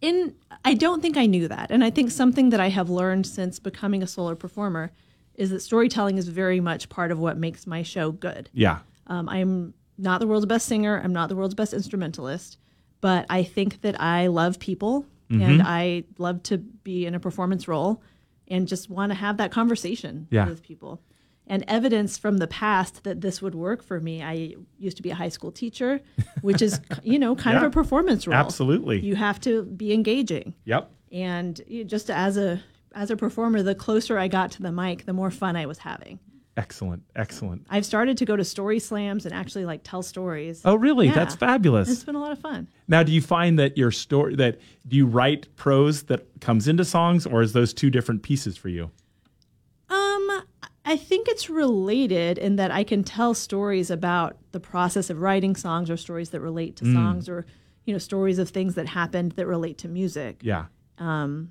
in 0.00 0.34
I 0.64 0.74
don't 0.74 1.00
think 1.00 1.16
I 1.16 1.26
knew 1.26 1.48
that, 1.48 1.70
and 1.70 1.82
I 1.84 1.90
think 1.90 2.10
something 2.10 2.50
that 2.50 2.60
I 2.60 2.68
have 2.68 2.88
learned 2.90 3.26
since 3.26 3.58
becoming 3.58 4.02
a 4.02 4.06
solo 4.06 4.34
performer 4.34 4.90
is 5.34 5.50
that 5.50 5.60
storytelling 5.60 6.16
is 6.18 6.28
very 6.28 6.60
much 6.60 6.88
part 6.88 7.10
of 7.10 7.18
what 7.18 7.36
makes 7.36 7.66
my 7.66 7.82
show 7.82 8.12
good. 8.12 8.48
Yeah. 8.52 8.78
Um, 9.08 9.28
I'm 9.28 9.74
not 9.98 10.20
the 10.20 10.26
world's 10.26 10.46
best 10.46 10.66
singer. 10.66 11.00
I'm 11.02 11.12
not 11.12 11.28
the 11.28 11.36
world's 11.36 11.54
best 11.54 11.72
instrumentalist, 11.74 12.58
but 13.00 13.26
I 13.28 13.42
think 13.42 13.80
that 13.82 14.00
I 14.00 14.26
love 14.28 14.58
people 14.58 15.06
Mm-hmm. 15.30 15.40
and 15.42 15.62
I 15.62 16.04
love 16.18 16.42
to 16.44 16.58
be 16.58 17.06
in 17.06 17.14
a 17.14 17.18
performance 17.18 17.66
role 17.66 18.02
and 18.46 18.68
just 18.68 18.90
want 18.90 19.10
to 19.10 19.14
have 19.14 19.38
that 19.38 19.50
conversation 19.50 20.28
Yeah. 20.30 20.46
with 20.46 20.62
people. 20.62 21.00
And 21.46 21.62
evidence 21.68 22.16
from 22.16 22.38
the 22.38 22.46
past 22.46 23.04
that 23.04 23.20
this 23.20 23.42
would 23.42 23.54
work 23.54 23.82
for 23.82 24.00
me. 24.00 24.22
I 24.22 24.54
used 24.78 24.96
to 24.96 25.02
be 25.02 25.10
a 25.10 25.14
high 25.14 25.28
school 25.28 25.52
teacher, 25.52 26.00
which 26.40 26.62
is, 26.62 26.80
you 27.02 27.18
know, 27.18 27.36
kind 27.36 27.54
Yeah. 27.54 27.66
of 27.66 27.66
a 27.66 27.70
performance 27.70 28.26
role. 28.26 28.34
Absolutely. 28.36 29.00
You 29.00 29.14
have 29.16 29.38
to 29.40 29.62
be 29.64 29.92
engaging. 29.92 30.54
Yep. 30.64 30.90
And 31.12 31.60
just 31.86 32.08
as 32.10 32.36
a 32.38 32.62
as 32.94 33.10
a 33.10 33.16
performer, 33.16 33.62
the 33.62 33.74
closer 33.74 34.18
I 34.18 34.28
got 34.28 34.52
to 34.52 34.62
the 34.62 34.72
mic, 34.72 35.04
the 35.04 35.12
more 35.12 35.30
fun 35.30 35.54
I 35.56 35.66
was 35.66 35.78
having. 35.78 36.18
Excellent. 36.56 37.02
Excellent. 37.16 37.66
I've 37.68 37.84
started 37.84 38.16
to 38.18 38.24
go 38.24 38.36
to 38.36 38.44
story 38.44 38.78
slams 38.78 39.26
and 39.26 39.34
actually 39.34 39.64
like 39.66 39.80
tell 39.82 40.02
stories. 40.02 40.62
Oh, 40.64 40.76
really? 40.76 41.06
Yeah. 41.08 41.14
That's 41.14 41.34
fabulous. 41.34 41.90
It's 41.90 42.04
been 42.04 42.14
a 42.14 42.20
lot 42.20 42.30
of 42.30 42.38
fun. 42.38 42.68
Now, 42.86 43.02
do 43.02 43.10
you 43.12 43.20
find 43.20 43.58
that 43.58 43.76
your 43.76 43.90
story 43.90 44.36
that 44.36 44.60
do 44.86 44.96
you 44.96 45.04
write 45.06 45.48
prose 45.56 46.04
that 46.04 46.40
comes 46.40 46.68
into 46.68 46.84
songs, 46.84 47.26
or 47.26 47.42
is 47.42 47.52
those 47.52 47.74
two 47.74 47.90
different 47.90 48.22
pieces 48.22 48.56
for 48.56 48.68
you? 48.68 48.90
I 50.94 50.96
think 50.96 51.26
it's 51.26 51.50
related 51.50 52.38
in 52.38 52.54
that 52.54 52.70
I 52.70 52.84
can 52.84 53.02
tell 53.02 53.34
stories 53.34 53.90
about 53.90 54.36
the 54.52 54.60
process 54.60 55.10
of 55.10 55.20
writing 55.20 55.56
songs 55.56 55.90
or 55.90 55.96
stories 55.96 56.30
that 56.30 56.40
relate 56.40 56.76
to 56.76 56.84
songs 56.92 57.28
or, 57.28 57.46
you 57.84 57.92
know, 57.92 57.98
stories 57.98 58.38
of 58.38 58.50
things 58.50 58.76
that 58.76 58.86
happened 58.86 59.32
that 59.32 59.46
relate 59.48 59.76
to 59.78 59.88
music. 59.88 60.38
Yeah. 60.42 60.66
Um, 60.98 61.50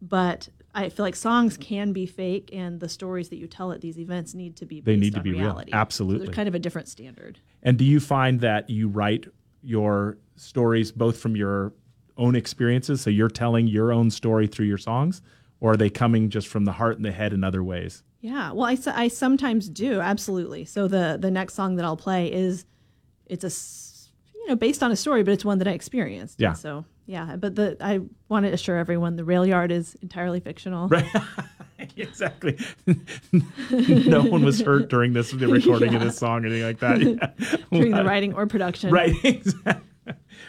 But 0.00 0.48
I 0.76 0.90
feel 0.90 1.04
like 1.04 1.16
songs 1.16 1.56
can 1.56 1.92
be 1.92 2.06
fake 2.06 2.50
and 2.52 2.78
the 2.78 2.88
stories 2.88 3.30
that 3.30 3.36
you 3.36 3.48
tell 3.48 3.72
at 3.72 3.80
these 3.80 3.98
events 3.98 4.32
need 4.32 4.54
to 4.58 4.64
be 4.64 4.80
They 4.80 4.94
need 4.94 5.14
to 5.14 5.20
be 5.20 5.32
real. 5.32 5.40
reality. 5.40 5.72
So 5.72 5.78
Absolutely. 5.78 6.26
there's 6.26 6.36
kind 6.36 6.48
of 6.48 6.54
a 6.54 6.60
different 6.60 6.86
standard. 6.86 7.40
And 7.64 7.76
do 7.76 7.84
you 7.84 7.98
find 7.98 8.40
that 8.42 8.70
you 8.70 8.86
write 8.86 9.26
your 9.60 10.18
stories 10.36 10.92
both 10.92 11.18
from 11.18 11.34
your 11.34 11.72
own 12.16 12.36
experiences, 12.36 13.00
so 13.00 13.10
you're 13.10 13.28
telling 13.28 13.66
your 13.66 13.92
own 13.92 14.08
story 14.12 14.46
through 14.46 14.66
your 14.66 14.78
songs, 14.78 15.20
or 15.58 15.72
are 15.72 15.76
they 15.76 15.90
coming 15.90 16.30
just 16.30 16.46
from 16.46 16.64
the 16.64 16.72
heart 16.72 16.94
and 16.96 17.04
the 17.04 17.10
head 17.10 17.32
in 17.32 17.42
other 17.42 17.64
ways? 17.64 18.04
Yeah, 18.26 18.50
well, 18.50 18.66
I, 18.66 18.76
I 18.92 19.06
sometimes 19.06 19.68
do 19.68 20.00
absolutely. 20.00 20.64
So 20.64 20.88
the 20.88 21.16
the 21.20 21.30
next 21.30 21.54
song 21.54 21.76
that 21.76 21.84
I'll 21.84 21.96
play 21.96 22.32
is 22.32 22.66
it's 23.26 23.44
a 23.44 24.36
you 24.36 24.48
know 24.48 24.56
based 24.56 24.82
on 24.82 24.90
a 24.90 24.96
story, 24.96 25.22
but 25.22 25.30
it's 25.30 25.44
one 25.44 25.58
that 25.58 25.68
I 25.68 25.70
experienced. 25.70 26.40
Yeah. 26.40 26.54
So 26.54 26.84
yeah, 27.06 27.36
but 27.36 27.54
the 27.54 27.76
I 27.80 28.00
want 28.28 28.44
to 28.44 28.52
assure 28.52 28.78
everyone 28.78 29.14
the 29.14 29.24
rail 29.24 29.46
yard 29.46 29.70
is 29.70 29.94
entirely 30.02 30.40
fictional. 30.40 30.88
Right. 30.88 31.08
exactly. 31.96 32.58
no 33.70 34.22
one 34.22 34.44
was 34.44 34.60
hurt 34.60 34.88
during 34.88 35.12
this 35.12 35.30
the 35.30 35.46
recording 35.46 35.94
of 35.94 36.00
this 36.02 36.18
song 36.18 36.42
or 36.42 36.48
anything 36.48 36.64
like 36.64 36.80
that. 36.80 37.00
Yeah. 37.00 37.56
During 37.70 37.92
the 37.92 38.02
writing 38.02 38.34
or 38.34 38.48
production. 38.48 38.90
Right. 38.90 39.14
Exactly. 39.22 39.82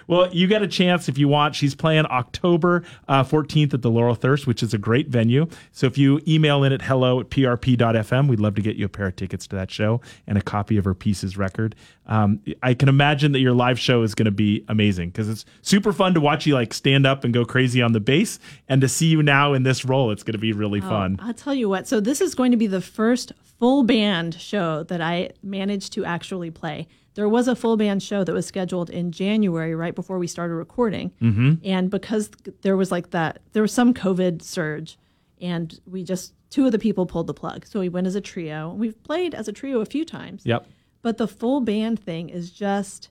Well, 0.08 0.34
you 0.34 0.48
get 0.48 0.62
a 0.62 0.68
chance 0.68 1.10
if 1.10 1.18
you 1.18 1.28
want. 1.28 1.56
She's 1.56 1.76
playing 1.76 2.06
October 2.06 2.84
uh, 3.08 3.24
14th 3.24 3.74
at 3.74 3.82
the 3.82 3.92
Laurel 3.92 4.16
Thirst, 4.16 4.48
which 4.48 4.64
is 4.64 4.74
a 4.74 4.78
great 4.78 5.10
venue. 5.10 5.48
So 5.72 5.86
if 5.86 5.98
you 5.98 6.22
email 6.28 6.64
in 6.64 6.72
at 6.72 6.82
hello 6.82 7.20
at 7.20 7.30
prp.fm, 7.30 8.28
we'd 8.28 8.40
love 8.40 8.56
to 8.56 8.62
get 8.62 8.78
you 8.78 8.86
a 8.86 8.90
pair 8.90 9.08
of 9.08 9.16
tickets 9.16 9.46
to 9.48 9.56
that 9.58 9.70
show 9.70 10.02
and 10.26 10.38
a 10.38 10.42
copy 10.42 10.78
of 10.78 10.86
her 10.86 10.94
Pieces 10.94 11.38
record. 11.38 11.76
Um, 12.08 12.42
I 12.64 12.74
can 12.74 12.90
imagine 12.90 13.34
that 13.34 13.40
your 13.40 13.54
live 13.54 13.80
show 13.80 14.02
is 14.02 14.16
going 14.16 14.26
to 14.26 14.32
be 14.32 14.64
amazing 14.68 15.10
because 15.10 15.30
it's 15.30 15.46
super 15.62 15.92
fun 15.92 16.14
to 16.14 16.22
watch 16.22 16.46
you 16.46 16.54
like 16.54 16.74
stand 16.74 17.06
up 17.06 17.24
and 17.24 17.34
go 17.34 17.46
crazy 17.46 17.82
on 17.82 17.92
the 17.92 18.00
bass 18.00 18.40
and 18.68 18.82
to 18.82 18.88
see 18.88 19.08
you 19.08 19.22
now 19.22 19.54
in 19.54 19.64
this 19.64 19.84
role. 19.86 20.12
It's 20.12 20.24
going 20.24 20.34
to 20.34 20.40
be 20.40 20.54
really 20.54 20.82
fun. 20.82 21.18
I'll 21.22 21.34
tell 21.34 21.54
you 21.54 21.70
what. 21.70 21.88
So 21.88 22.00
this 22.00 22.22
is 22.22 22.34
going 22.34 22.52
to 22.52 22.58
be 22.58 22.68
the 22.68 22.82
first 22.82 23.34
full 23.60 23.84
band 23.84 24.36
show 24.36 24.84
that 24.84 25.02
I 25.02 25.32
managed 25.44 25.94
to 25.94 26.06
actually 26.06 26.52
play. 26.52 26.88
There 27.18 27.28
was 27.28 27.48
a 27.48 27.56
full 27.56 27.78
band 27.78 28.04
show 28.04 28.24
that 28.24 28.32
was 28.32 28.46
scheduled 28.46 28.92
in 28.92 29.12
January, 29.12 29.74
right 29.74 29.96
before 29.96 30.20
we 30.20 30.28
started 30.28 30.54
recording, 30.54 31.12
mm-hmm. 31.20 31.54
and 31.64 31.90
because 31.90 32.30
there 32.62 32.78
was 32.78 32.92
like 32.92 33.10
that, 33.10 33.40
there 33.54 33.64
was 33.64 33.74
some 33.74 33.92
COVID 33.92 34.44
surge, 34.44 35.00
and 35.42 35.80
we 35.88 36.04
just 36.04 36.34
two 36.52 36.68
of 36.68 36.72
the 36.72 36.78
people 36.78 37.08
pulled 37.08 37.26
the 37.26 37.34
plug. 37.34 37.66
So 37.66 37.80
we 37.80 37.90
went 37.90 38.06
as 38.06 38.14
a 38.14 38.22
trio. 38.22 38.72
We've 38.72 39.02
played 39.02 39.34
as 39.34 39.48
a 39.48 39.52
trio 39.52 39.82
a 39.82 39.86
few 39.86 40.06
times, 40.06 40.44
Yep. 40.46 40.68
but 41.02 41.18
the 41.18 41.28
full 41.28 41.60
band 41.60 42.00
thing 42.00 42.30
is 42.30 42.52
just, 42.52 43.10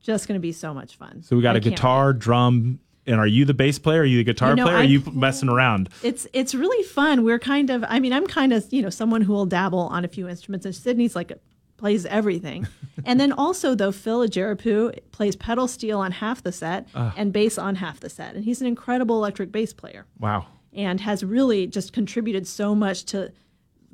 just 0.00 0.28
going 0.28 0.38
to 0.38 0.40
be 0.40 0.52
so 0.52 0.72
much 0.72 0.94
fun. 0.94 1.24
So 1.24 1.34
we 1.34 1.42
got 1.42 1.56
a 1.56 1.58
a 1.58 1.60
guitar, 1.60 2.12
drum, 2.12 2.78
and 3.08 3.16
are 3.18 3.26
you 3.26 3.44
the 3.44 3.54
bass 3.54 3.80
player? 3.80 4.02
Are 4.02 4.04
you 4.04 4.18
the 4.18 4.24
guitar 4.24 4.50
You 4.50 4.54
know, 4.54 4.64
player? 4.66 4.76
Or 4.76 4.80
are 4.80 4.84
you 4.84 5.02
messing 5.12 5.48
around? 5.48 5.88
it's 6.04 6.28
it's 6.32 6.54
really 6.54 6.84
fun. 6.84 7.24
We're 7.24 7.40
kind 7.40 7.70
of 7.70 7.84
I 7.88 7.98
mean, 7.98 8.12
I'm 8.12 8.28
kind 8.28 8.52
of, 8.52 8.72
you 8.72 8.82
know, 8.82 8.90
someone 8.90 9.22
who 9.22 9.32
will 9.32 9.46
dabble 9.46 9.80
on 9.80 10.04
a 10.04 10.08
few 10.08 10.28
instruments 10.28 10.64
and 10.64 10.72
Sydney's 10.72 11.16
like 11.16 11.32
plays 11.80 12.04
everything. 12.06 12.68
and 13.04 13.18
then 13.18 13.32
also 13.32 13.74
though 13.74 13.90
Phil 13.90 14.20
Ajarapu 14.20 14.96
plays 15.10 15.34
pedal 15.34 15.66
steel 15.66 15.98
on 15.98 16.12
half 16.12 16.42
the 16.42 16.52
set 16.52 16.86
ah. 16.94 17.12
and 17.16 17.32
bass 17.32 17.56
on 17.58 17.74
half 17.76 17.98
the 18.00 18.10
set. 18.10 18.34
And 18.34 18.44
he's 18.44 18.60
an 18.60 18.66
incredible 18.66 19.16
electric 19.16 19.50
bass 19.50 19.72
player 19.72 20.04
Wow. 20.18 20.46
and 20.72 21.00
has 21.00 21.24
really 21.24 21.66
just 21.66 21.92
contributed 21.92 22.46
so 22.46 22.74
much 22.74 23.04
to 23.06 23.32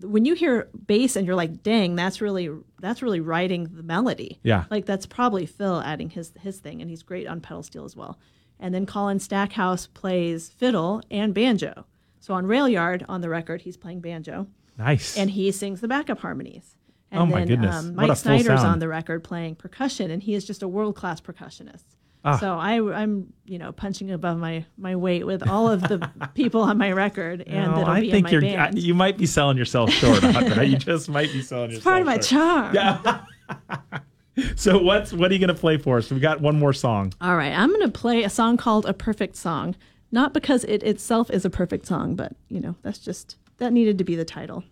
when 0.03 0.27
you 0.27 0.35
hear 0.35 0.69
bass 0.87 1.17
and 1.17 1.27
you're 1.27 1.37
like, 1.37 1.63
dang, 1.63 1.95
that's 1.95 2.21
really 2.21 2.51
that's 2.81 3.01
really 3.03 3.21
writing 3.21 3.69
the 3.73 3.83
melody. 3.83 4.39
Yeah. 4.43 4.65
Like 4.71 4.85
that's 4.85 5.07
probably 5.07 5.47
Phil 5.47 5.81
adding 5.81 6.11
his 6.11 6.33
his 6.41 6.59
thing, 6.59 6.83
and 6.83 6.91
he's 6.91 7.03
great 7.03 7.27
on 7.27 7.41
pedal 7.41 7.63
steel 7.63 7.85
as 7.87 7.97
well. 7.97 8.19
And 8.61 8.75
then 8.75 8.85
Colin 8.85 9.19
Stackhouse 9.21 9.87
plays 9.87 10.49
fiddle 10.51 11.01
and 11.11 11.33
banjo. 11.33 11.87
So 12.21 12.35
on 12.35 12.47
Rail 12.47 12.69
Yard 12.69 13.07
on 13.09 13.21
the 13.23 13.29
record, 13.31 13.63
he's 13.63 13.77
playing 13.79 14.01
banjo 14.01 14.49
Nice. 14.77 15.17
and 15.17 15.31
he 15.31 15.51
sings 15.53 15.81
the 15.81 15.89
backup 15.89 16.19
harmonies. 16.19 16.76
And 17.17 17.23
Oh 17.23 17.27
my 17.27 17.41
then 17.41 17.49
goodness. 17.49 17.77
Um, 17.77 17.95
What 17.97 18.05
a 18.05 18.09
Mike 18.09 18.17
Snyder's 18.19 18.47
sound. 18.47 18.67
on 18.67 18.79
the 18.79 18.89
record 18.89 19.25
playing 19.25 19.57
percussion, 19.57 20.11
and 20.11 20.23
he 20.23 20.35
is 20.35 20.45
just 20.45 20.63
a 20.63 20.69
world 20.69 20.97
class 20.97 21.21
percussionist. 21.21 21.85
Ah. 22.25 22.39
So 22.39 22.55
I, 22.59 22.81
I'm, 23.03 23.33
you 23.45 23.59
know, 23.59 23.71
punching 23.73 24.11
above 24.11 24.39
my 24.39 24.65
my 24.77 24.97
weight 24.97 25.25
with 25.27 25.47
all 25.49 25.69
of 25.71 25.83
the 25.83 26.11
people 26.35 26.61
on 26.63 26.77
my 26.79 26.91
record, 26.93 27.43
and 27.47 27.71
No, 27.73 27.77
that'll 27.79 27.93
I 27.95 28.01
be 28.01 28.11
think 28.11 28.19
in 28.19 28.23
my 28.25 28.31
you're 28.31 28.41
band. 28.57 28.79
you 28.79 28.95
might 28.95 29.17
be 29.17 29.27
selling 29.27 29.57
yourself 29.57 29.91
short, 29.91 30.19
Audra. 30.23 30.69
you 30.69 30.77
just 30.77 31.09
might 31.09 31.33
be 31.33 31.41
selling 31.43 31.71
yourself 31.71 31.85
short. 31.85 31.85
It's 31.85 31.85
Part 31.85 32.01
of 32.01 32.07
my 32.07 32.15
short. 32.15 32.75
charm. 32.75 32.75
Yeah. 32.75 34.51
so 34.57 34.79
what's 34.83 35.13
what 35.13 35.31
are 35.31 35.35
you 35.35 35.41
going 35.41 35.55
to 35.55 35.61
play 35.61 35.77
for 35.79 35.99
us? 35.99 36.11
We've 36.11 36.21
got 36.21 36.41
one 36.41 36.59
more 36.59 36.73
song. 36.73 37.13
All 37.21 37.37
right, 37.37 37.53
I'm 37.53 37.69
going 37.71 37.83
to 37.83 37.89
play 37.99 38.25
a 38.25 38.31
song 38.31 38.57
called 38.57 38.87
"A 38.87 38.93
Perfect 38.93 39.37
Song," 39.37 39.77
not 40.11 40.35
because 40.35 40.65
it 40.65 40.83
itself 40.83 41.31
is 41.31 41.45
a 41.45 41.51
perfect 41.51 41.87
song, 41.87 42.17
but 42.17 42.33
you 42.49 42.61
know, 42.61 42.75
that's 42.83 42.99
just 42.99 43.37
that 43.59 43.73
needed 43.73 43.99
to 43.99 44.05
be 44.05 44.17
the 44.17 44.25
title. 44.25 44.65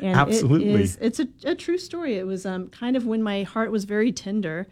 And 0.00 0.16
Absolutely. 0.16 0.74
it 0.74 0.80
is, 0.80 0.98
it's 1.00 1.20
a, 1.20 1.28
a 1.44 1.54
true 1.54 1.78
story. 1.78 2.16
It 2.16 2.26
was 2.26 2.44
um, 2.44 2.68
kind 2.68 2.96
of 2.96 3.06
when 3.06 3.22
my 3.22 3.42
heart 3.44 3.70
was 3.70 3.84
very 3.84 4.12
tender, 4.12 4.66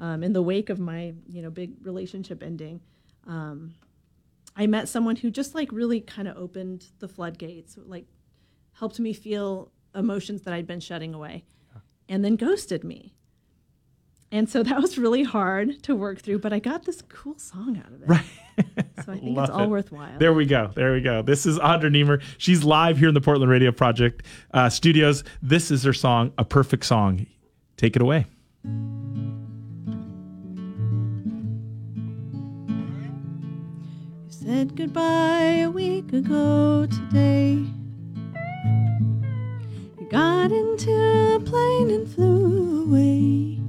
um, 0.00 0.22
in 0.22 0.32
the 0.32 0.42
wake 0.42 0.70
of 0.70 0.78
my 0.78 1.14
you 1.28 1.42
know 1.42 1.50
big 1.50 1.74
relationship 1.82 2.42
ending. 2.42 2.80
Um, 3.26 3.74
I 4.56 4.66
met 4.66 4.88
someone 4.88 5.16
who 5.16 5.30
just 5.30 5.54
like 5.54 5.72
really 5.72 6.00
kind 6.00 6.28
of 6.28 6.36
opened 6.36 6.86
the 6.98 7.08
floodgates, 7.08 7.76
like 7.86 8.06
helped 8.72 9.00
me 9.00 9.12
feel 9.12 9.70
emotions 9.94 10.42
that 10.42 10.54
I'd 10.54 10.66
been 10.66 10.80
shutting 10.80 11.14
away, 11.14 11.44
and 12.08 12.24
then 12.24 12.36
ghosted 12.36 12.84
me. 12.84 13.14
And 14.30 14.48
so 14.48 14.62
that 14.64 14.80
was 14.80 14.98
really 14.98 15.22
hard 15.22 15.82
to 15.84 15.94
work 15.94 16.20
through, 16.20 16.40
but 16.40 16.52
I 16.52 16.58
got 16.58 16.84
this 16.84 17.02
cool 17.02 17.38
song 17.38 17.78
out 17.78 17.92
of 17.92 18.02
it. 18.02 18.08
Right. 18.08 18.24
So 19.04 19.12
I 19.12 19.18
think 19.18 19.36
it's 19.36 19.50
all 19.50 19.64
it. 19.64 19.68
worthwhile. 19.68 20.18
There 20.18 20.32
we 20.32 20.46
go. 20.46 20.70
There 20.74 20.94
we 20.94 21.02
go. 21.02 21.20
This 21.20 21.44
is 21.44 21.58
Audra 21.58 21.90
Nemir. 21.90 22.22
She's 22.38 22.64
live 22.64 22.96
here 22.96 23.08
in 23.08 23.14
the 23.14 23.20
Portland 23.20 23.50
Radio 23.50 23.70
Project 23.70 24.24
uh, 24.54 24.70
studios. 24.70 25.24
This 25.42 25.70
is 25.70 25.82
her 25.82 25.92
song, 25.92 26.32
A 26.38 26.44
Perfect 26.44 26.86
Song. 26.86 27.26
Take 27.76 27.96
it 27.96 28.02
away. 28.02 28.24
You 34.24 34.30
said 34.30 34.76
goodbye 34.76 35.62
a 35.64 35.70
week 35.70 36.12
ago 36.12 36.86
today. 36.86 37.54
You 40.00 40.08
got 40.10 40.50
into 40.52 40.90
a 41.34 41.40
plane 41.40 41.90
and 41.90 42.08
flew 42.08 42.84
away. 42.84 43.60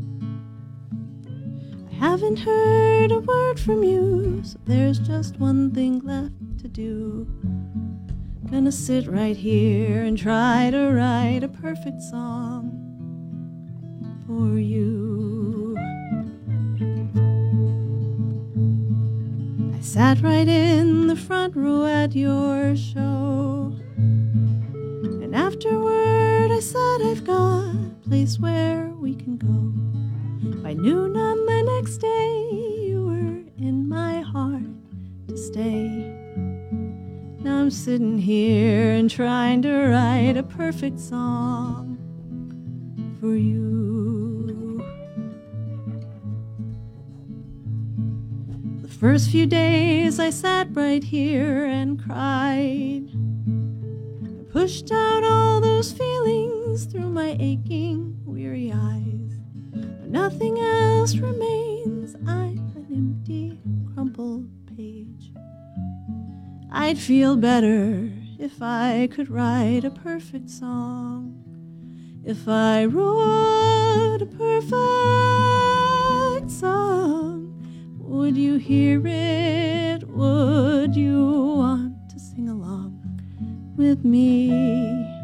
Haven't 2.07 2.37
heard 2.37 3.11
a 3.11 3.19
word 3.19 3.59
from 3.59 3.83
you, 3.83 4.39
so 4.43 4.59
there's 4.65 4.99
just 4.99 5.39
one 5.39 5.71
thing 5.71 6.01
left 6.01 6.59
to 6.59 6.67
do. 6.67 7.27
Gonna 8.51 8.71
sit 8.71 9.07
right 9.07 9.35
here 9.35 10.03
and 10.03 10.15
try 10.15 10.69
to 10.69 10.91
write 10.91 11.43
a 11.43 11.47
perfect 11.47 12.03
song 12.03 12.69
for 14.27 14.59
you. 14.59 15.75
I 19.75 19.81
sat 19.81 20.21
right 20.21 20.47
in 20.47 21.07
the 21.07 21.15
front 21.15 21.55
row 21.55 21.87
at 21.87 22.15
your 22.15 22.75
show. 22.75 23.73
And 23.97 25.35
afterward, 25.35 26.51
I 26.51 26.59
said, 26.59 27.01
I've 27.01 27.25
got 27.25 27.73
a 27.73 28.07
place 28.07 28.37
where 28.39 28.93
we 28.99 29.15
can 29.15 29.37
go. 29.37 29.84
By 30.65 30.73
noon 30.73 31.15
on 31.15 31.45
the 31.45 31.61
next 31.75 31.97
day, 31.99 32.49
you 32.87 33.05
were 33.05 33.43
in 33.63 33.87
my 33.87 34.21
heart 34.21 34.63
to 35.27 35.37
stay. 35.37 36.11
Now 37.39 37.59
I'm 37.59 37.69
sitting 37.69 38.17
here 38.17 38.93
and 38.93 39.07
trying 39.07 39.61
to 39.61 39.71
write 39.89 40.37
a 40.37 40.41
perfect 40.41 40.99
song 40.99 41.99
for 43.19 43.35
you. 43.35 44.83
The 48.81 48.87
first 48.87 49.29
few 49.29 49.45
days 49.45 50.19
I 50.19 50.31
sat 50.31 50.69
right 50.71 51.03
here 51.03 51.65
and 51.65 52.03
cried. 52.03 53.07
I 54.25 54.51
pushed 54.51 54.91
out 54.91 55.23
all 55.23 55.61
those 55.61 55.91
feelings 55.91 56.85
through 56.85 57.11
my 57.11 57.37
aching, 57.39 58.19
weary 58.25 58.71
eyes. 58.73 59.14
Nothing 60.15 60.57
else 60.59 61.17
remains. 61.17 62.15
I'm 62.25 62.57
an 62.77 62.87
empty, 62.89 63.59
crumpled 63.93 64.47
page. 64.77 65.33
I'd 66.71 66.97
feel 66.97 67.35
better 67.35 68.09
if 68.39 68.61
I 68.61 69.09
could 69.11 69.29
write 69.29 69.83
a 69.83 69.89
perfect 69.91 70.49
song. 70.49 71.35
If 72.23 72.47
I 72.47 72.85
wrote 72.85 74.21
a 74.21 74.25
perfect 74.25 74.71
song, 76.49 77.53
would 77.99 78.37
you 78.37 78.55
hear 78.55 79.05
it? 79.05 80.07
Would 80.07 80.95
you 80.95 81.57
want 81.57 82.09
to 82.11 82.19
sing 82.19 82.47
along 82.47 83.01
with 83.75 84.05
me? 84.05 85.14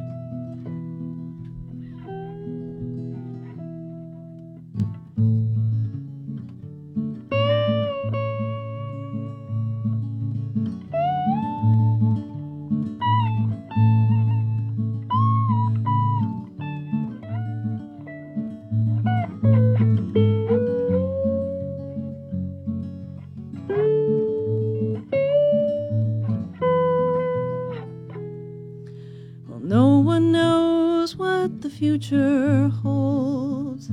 Future 31.81 32.69
holds. 32.83 33.89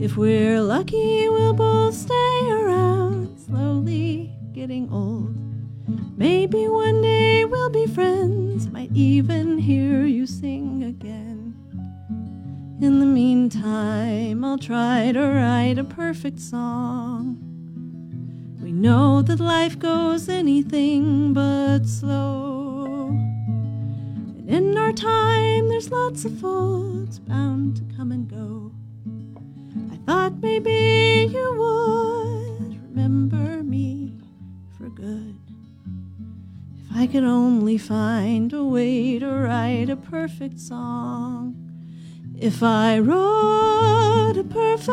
If 0.00 0.16
we're 0.16 0.62
lucky, 0.62 1.28
we'll 1.28 1.52
both 1.52 1.92
stay 1.92 2.50
around, 2.50 3.38
slowly 3.38 4.32
getting 4.54 4.90
old. 4.90 5.36
Maybe 6.16 6.66
one 6.66 7.02
day 7.02 7.44
we'll 7.44 7.68
be 7.68 7.86
friends, 7.86 8.68
might 8.68 8.90
even 8.94 9.58
hear 9.58 10.06
you 10.06 10.26
sing 10.26 10.82
again. 10.84 11.54
In 12.80 13.00
the 13.00 13.10
meantime, 13.20 14.42
I'll 14.42 14.56
try 14.56 15.12
to 15.12 15.20
write 15.20 15.76
a 15.76 15.84
perfect 15.84 16.40
song. 16.40 17.36
We 18.62 18.72
know 18.72 19.20
that 19.20 19.40
life 19.40 19.78
goes 19.78 20.30
anything 20.30 21.34
but 21.34 21.84
slow. 21.84 22.49
There's 25.80 25.92
lots 25.92 26.26
of 26.26 26.38
folks 26.38 27.18
bound 27.20 27.74
to 27.74 27.82
come 27.96 28.12
and 28.12 28.28
go. 28.28 28.70
I 29.90 29.96
thought 30.04 30.36
maybe 30.42 31.30
you 31.32 31.54
would 31.58 32.78
remember 32.90 33.62
me 33.62 34.12
for 34.76 34.90
good. 34.90 35.38
If 36.84 36.94
I 36.94 37.06
could 37.06 37.24
only 37.24 37.78
find 37.78 38.52
a 38.52 38.62
way 38.62 39.18
to 39.20 39.26
write 39.26 39.88
a 39.88 39.96
perfect 39.96 40.60
song. 40.60 41.56
If 42.38 42.62
I 42.62 42.98
wrote 42.98 44.36
a 44.36 44.44
perfect 44.44 44.90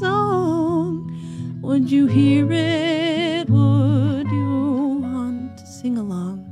song, 0.00 1.60
would 1.60 1.90
you 1.90 2.06
hear 2.06 2.50
it? 2.50 3.50
Would 3.50 4.30
you 4.30 5.00
want 5.02 5.58
to 5.58 5.66
sing 5.66 5.98
along? 5.98 6.48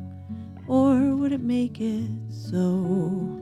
Or 0.69 1.17
would 1.17 1.33
it 1.33 1.41
make 1.41 1.81
it 1.81 2.20
so? 2.51 3.39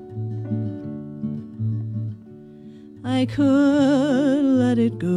I 3.04 3.24
could 3.24 4.44
let 4.44 4.78
it 4.78 4.98
go. 4.98 5.08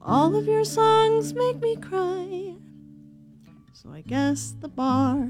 All 0.00 0.34
of 0.34 0.46
your 0.46 0.64
songs 0.64 1.34
make 1.34 1.60
me 1.60 1.76
cry, 1.76 2.56
so 3.74 3.90
I 3.90 4.00
guess 4.00 4.56
the 4.60 4.68
bar 4.68 5.28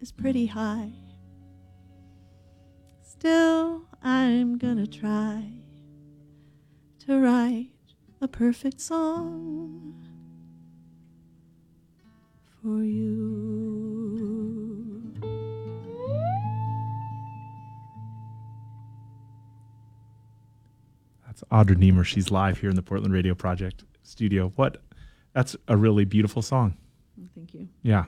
is 0.00 0.12
pretty 0.12 0.46
high. 0.46 0.92
Still, 3.02 3.82
I'm 4.02 4.56
gonna 4.56 4.86
try 4.86 5.44
to 7.00 7.20
write 7.20 7.70
a 8.22 8.28
perfect 8.28 8.80
song 8.80 9.95
That's 21.36 21.68
Audra 21.68 21.76
Nemir. 21.76 22.04
She's 22.04 22.30
live 22.30 22.58
here 22.58 22.70
in 22.70 22.76
the 22.76 22.82
Portland 22.82 23.12
Radio 23.12 23.34
Project 23.34 23.84
studio. 24.02 24.52
What? 24.56 24.78
That's 25.34 25.54
a 25.68 25.76
really 25.76 26.06
beautiful 26.06 26.40
song. 26.40 26.76
Thank 27.34 27.52
you. 27.52 27.68
Yeah. 27.82 28.04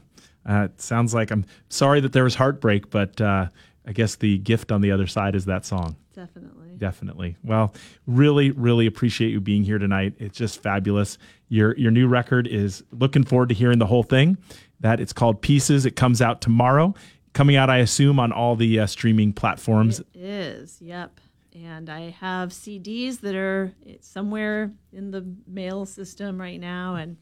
Uh, 0.49 0.69
it 0.73 0.81
sounds 0.81 1.13
like 1.13 1.31
I'm 1.31 1.45
sorry 1.69 2.01
that 2.01 2.13
there 2.15 2.25
was 2.25 2.35
heartbreak, 2.35 2.89
but 2.89 3.21
uh, 3.21 3.49
I 3.87 3.93
guess 3.93 4.17
the 4.17 4.39
gift 4.39 4.73
on 4.73 4.81
the 4.81 4.93
other 4.93 5.07
side 5.07 5.35
is 5.35 5.45
that 5.45 5.67
song. 5.67 5.97
Definitely. 6.15 6.69
Definitely. 6.79 7.37
Well, 7.45 7.75
really, 8.07 8.51
really 8.53 8.87
appreciate 8.87 9.31
you 9.31 9.41
being 9.41 9.63
here 9.63 9.79
tonight. 9.79 10.15
It's 10.19 10.39
just 10.39 10.63
fabulous. 10.63 11.19
Your 11.49 11.77
your 11.77 11.91
new 11.91 12.09
record 12.09 12.47
is 12.47 12.83
looking 12.93 13.25
forward 13.25 13.51
to 13.51 13.55
hearing 13.55 13.79
the 13.79 13.87
whole 13.87 14.05
thing. 14.05 14.39
That 14.81 15.01
it's 15.01 15.13
called 15.13 15.43
Pieces. 15.43 15.85
It 15.85 15.97
comes 15.97 16.23
out 16.23 16.41
tomorrow. 16.41 16.95
Coming 17.35 17.57
out, 17.57 17.69
I 17.69 17.79
assume, 17.79 18.19
on 18.19 18.33
all 18.33 18.57
the 18.57 18.81
uh, 18.81 18.87
streaming 18.87 19.35
platforms. 19.35 20.01
It 20.01 20.07
is. 20.15 20.79
Yep. 20.81 21.21
And 21.55 21.89
I 21.89 22.11
have 22.11 22.51
CDs 22.51 23.21
that 23.21 23.35
are 23.35 23.73
somewhere 24.01 24.73
in 24.93 25.11
the 25.11 25.27
mail 25.47 25.87
system 25.87 26.41
right 26.41 26.61
now, 26.61 26.97
and 26.97 27.17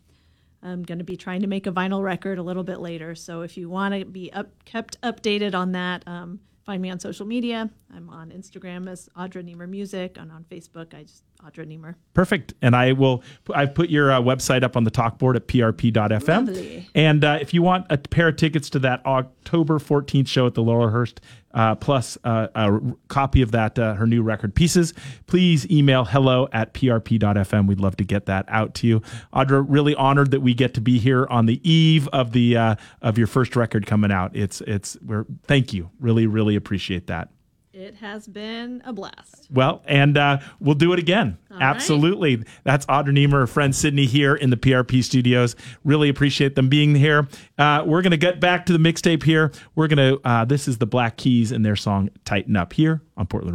I'm 0.63 0.83
going 0.83 0.99
to 0.99 1.05
be 1.05 1.17
trying 1.17 1.43
to 1.43 1.47
make 1.47 1.67
a 1.67 1.73
vinyl 1.73 2.03
record 2.03 2.39
a 2.39 2.43
little 2.43 2.65
bit 2.65 2.81
later. 2.81 3.15
So 3.15 3.43
if 3.43 3.57
you 3.57 3.69
want 3.69 3.95
to 3.95 4.05
be 4.05 4.33
up, 4.33 4.49
kept 4.65 5.01
updated 5.03 5.55
on 5.55 5.73
that, 5.73 6.03
um, 6.09 6.41
find 6.67 6.83
me 6.83 6.91
on 6.91 6.99
social 6.99 7.25
media. 7.25 7.71
I'm 7.95 8.11
on 8.11 8.31
Instagram 8.31 8.91
as 8.91 9.09
Audra 9.17 9.45
Nemir 9.45 9.69
Music, 9.69 10.17
and 10.19 10.33
on 10.33 10.45
Facebook, 10.51 10.93
I 10.93 11.05
just 11.05 11.23
Audra 11.45 11.67
Nemir. 11.67 11.95
Perfect. 12.13 12.55
And 12.61 12.75
I 12.75 12.93
will. 12.93 13.23
I've 13.55 13.75
put 13.75 13.89
your 13.89 14.11
uh, 14.11 14.21
website 14.21 14.65
up 14.65 14.77
on 14.77 14.85
the 14.85 14.91
talk 14.91 15.19
board 15.19 15.37
at 15.37 15.47
prp.fm. 15.47 16.27
Lovely. 16.27 16.89
And 16.95 17.25
uh, 17.25 17.39
if 17.41 17.55
you 17.55 17.63
want 17.63 17.87
a 17.89 17.99
pair 17.99 18.29
of 18.29 18.37
tickets 18.37 18.69
to 18.71 18.79
that 18.81 19.07
October 19.07 19.79
14th 19.79 20.27
show 20.27 20.47
at 20.47 20.55
the 20.55 20.63
Laurel 20.63 20.91
Thirst, 20.91 21.21
uh, 21.57 21.75
plus 21.75 22.19
uh, 22.23 22.49
a 22.55 22.81
copy 23.09 23.43
of 23.43 23.51
that 23.51 23.79
uh, 23.79 23.95
her 23.95 24.07
new 24.07 24.23
record 24.23 24.55
pieces, 24.55 24.93
please 25.27 25.69
email 25.71 26.05
hello 26.05 26.49
at 26.53 26.75
prp.fm. 26.75 27.67
We'd 27.67 27.81
love 27.81 27.97
to 27.97 28.05
get 28.05 28.27
that 28.27 28.45
out 28.49 28.75
to 28.75 28.87
you. 28.87 29.01
Audra, 29.33 29.65
really 29.67 29.95
honored 29.95 30.31
that 30.31 30.41
we 30.41 30.55
get 30.55 30.75
to 30.75 30.81
be 30.81 30.99
here 30.99 31.27
on 31.29 31.47
the 31.47 31.61
eve 31.69 32.09
of 32.09 32.33
the 32.33 32.57
uh, 32.57 32.75
of 33.01 33.17
your 33.17 33.27
first 33.27 33.57
record 33.57 33.87
coming 33.87 34.13
out. 34.13 34.37
It's 34.37 34.61
it's 34.61 34.99
we're 35.03 35.25
thank 35.45 35.73
you. 35.73 35.91
Really 35.99 36.27
really 36.27 36.57
appreciate 36.57 37.07
that. 37.07 37.31
It 37.77 37.97
has 37.97 38.27
been 38.27 38.81
a 38.87 38.93
blast. 38.95 39.49
Well, 39.53 39.83
and 39.85 40.17
uh, 40.17 40.39
we'll 40.61 40.77
do 40.77 40.95
it 40.95 40.99
again. 40.99 41.37
right. 41.51 41.61
Absolutely. 41.61 42.43
That's 42.65 42.87
Audra 42.87 43.09
Nemir, 43.09 43.47
friend 43.47 43.77
Sydney 43.77 44.07
here 44.07 44.35
in 44.35 44.49
the 44.49 44.57
PRP 44.57 45.05
studios. 45.05 45.57
Really 45.85 46.09
appreciate 46.09 46.55
them 46.55 46.71
being 46.71 46.95
here. 46.95 47.29
Uh, 47.59 47.83
we're 47.85 48.01
going 48.01 48.13
to 48.13 48.17
get 48.17 48.41
back 48.41 48.65
to 48.67 48.73
the 48.73 48.79
mixtape 48.79 49.25
here. 49.25 49.53
We're 49.75 49.89
going 49.89 50.17
to, 50.17 50.27
uh, 50.27 50.47
this 50.47 50.69
is 50.69 50.79
the 50.79 50.87
Black 50.87 51.19
Keys 51.19 51.53
and 51.53 51.67
their 51.67 51.77
song 51.77 52.09
Tighten 52.25 52.57
Up 52.57 52.73
here 52.73 53.03
on 53.15 53.27
Portland 53.27 53.55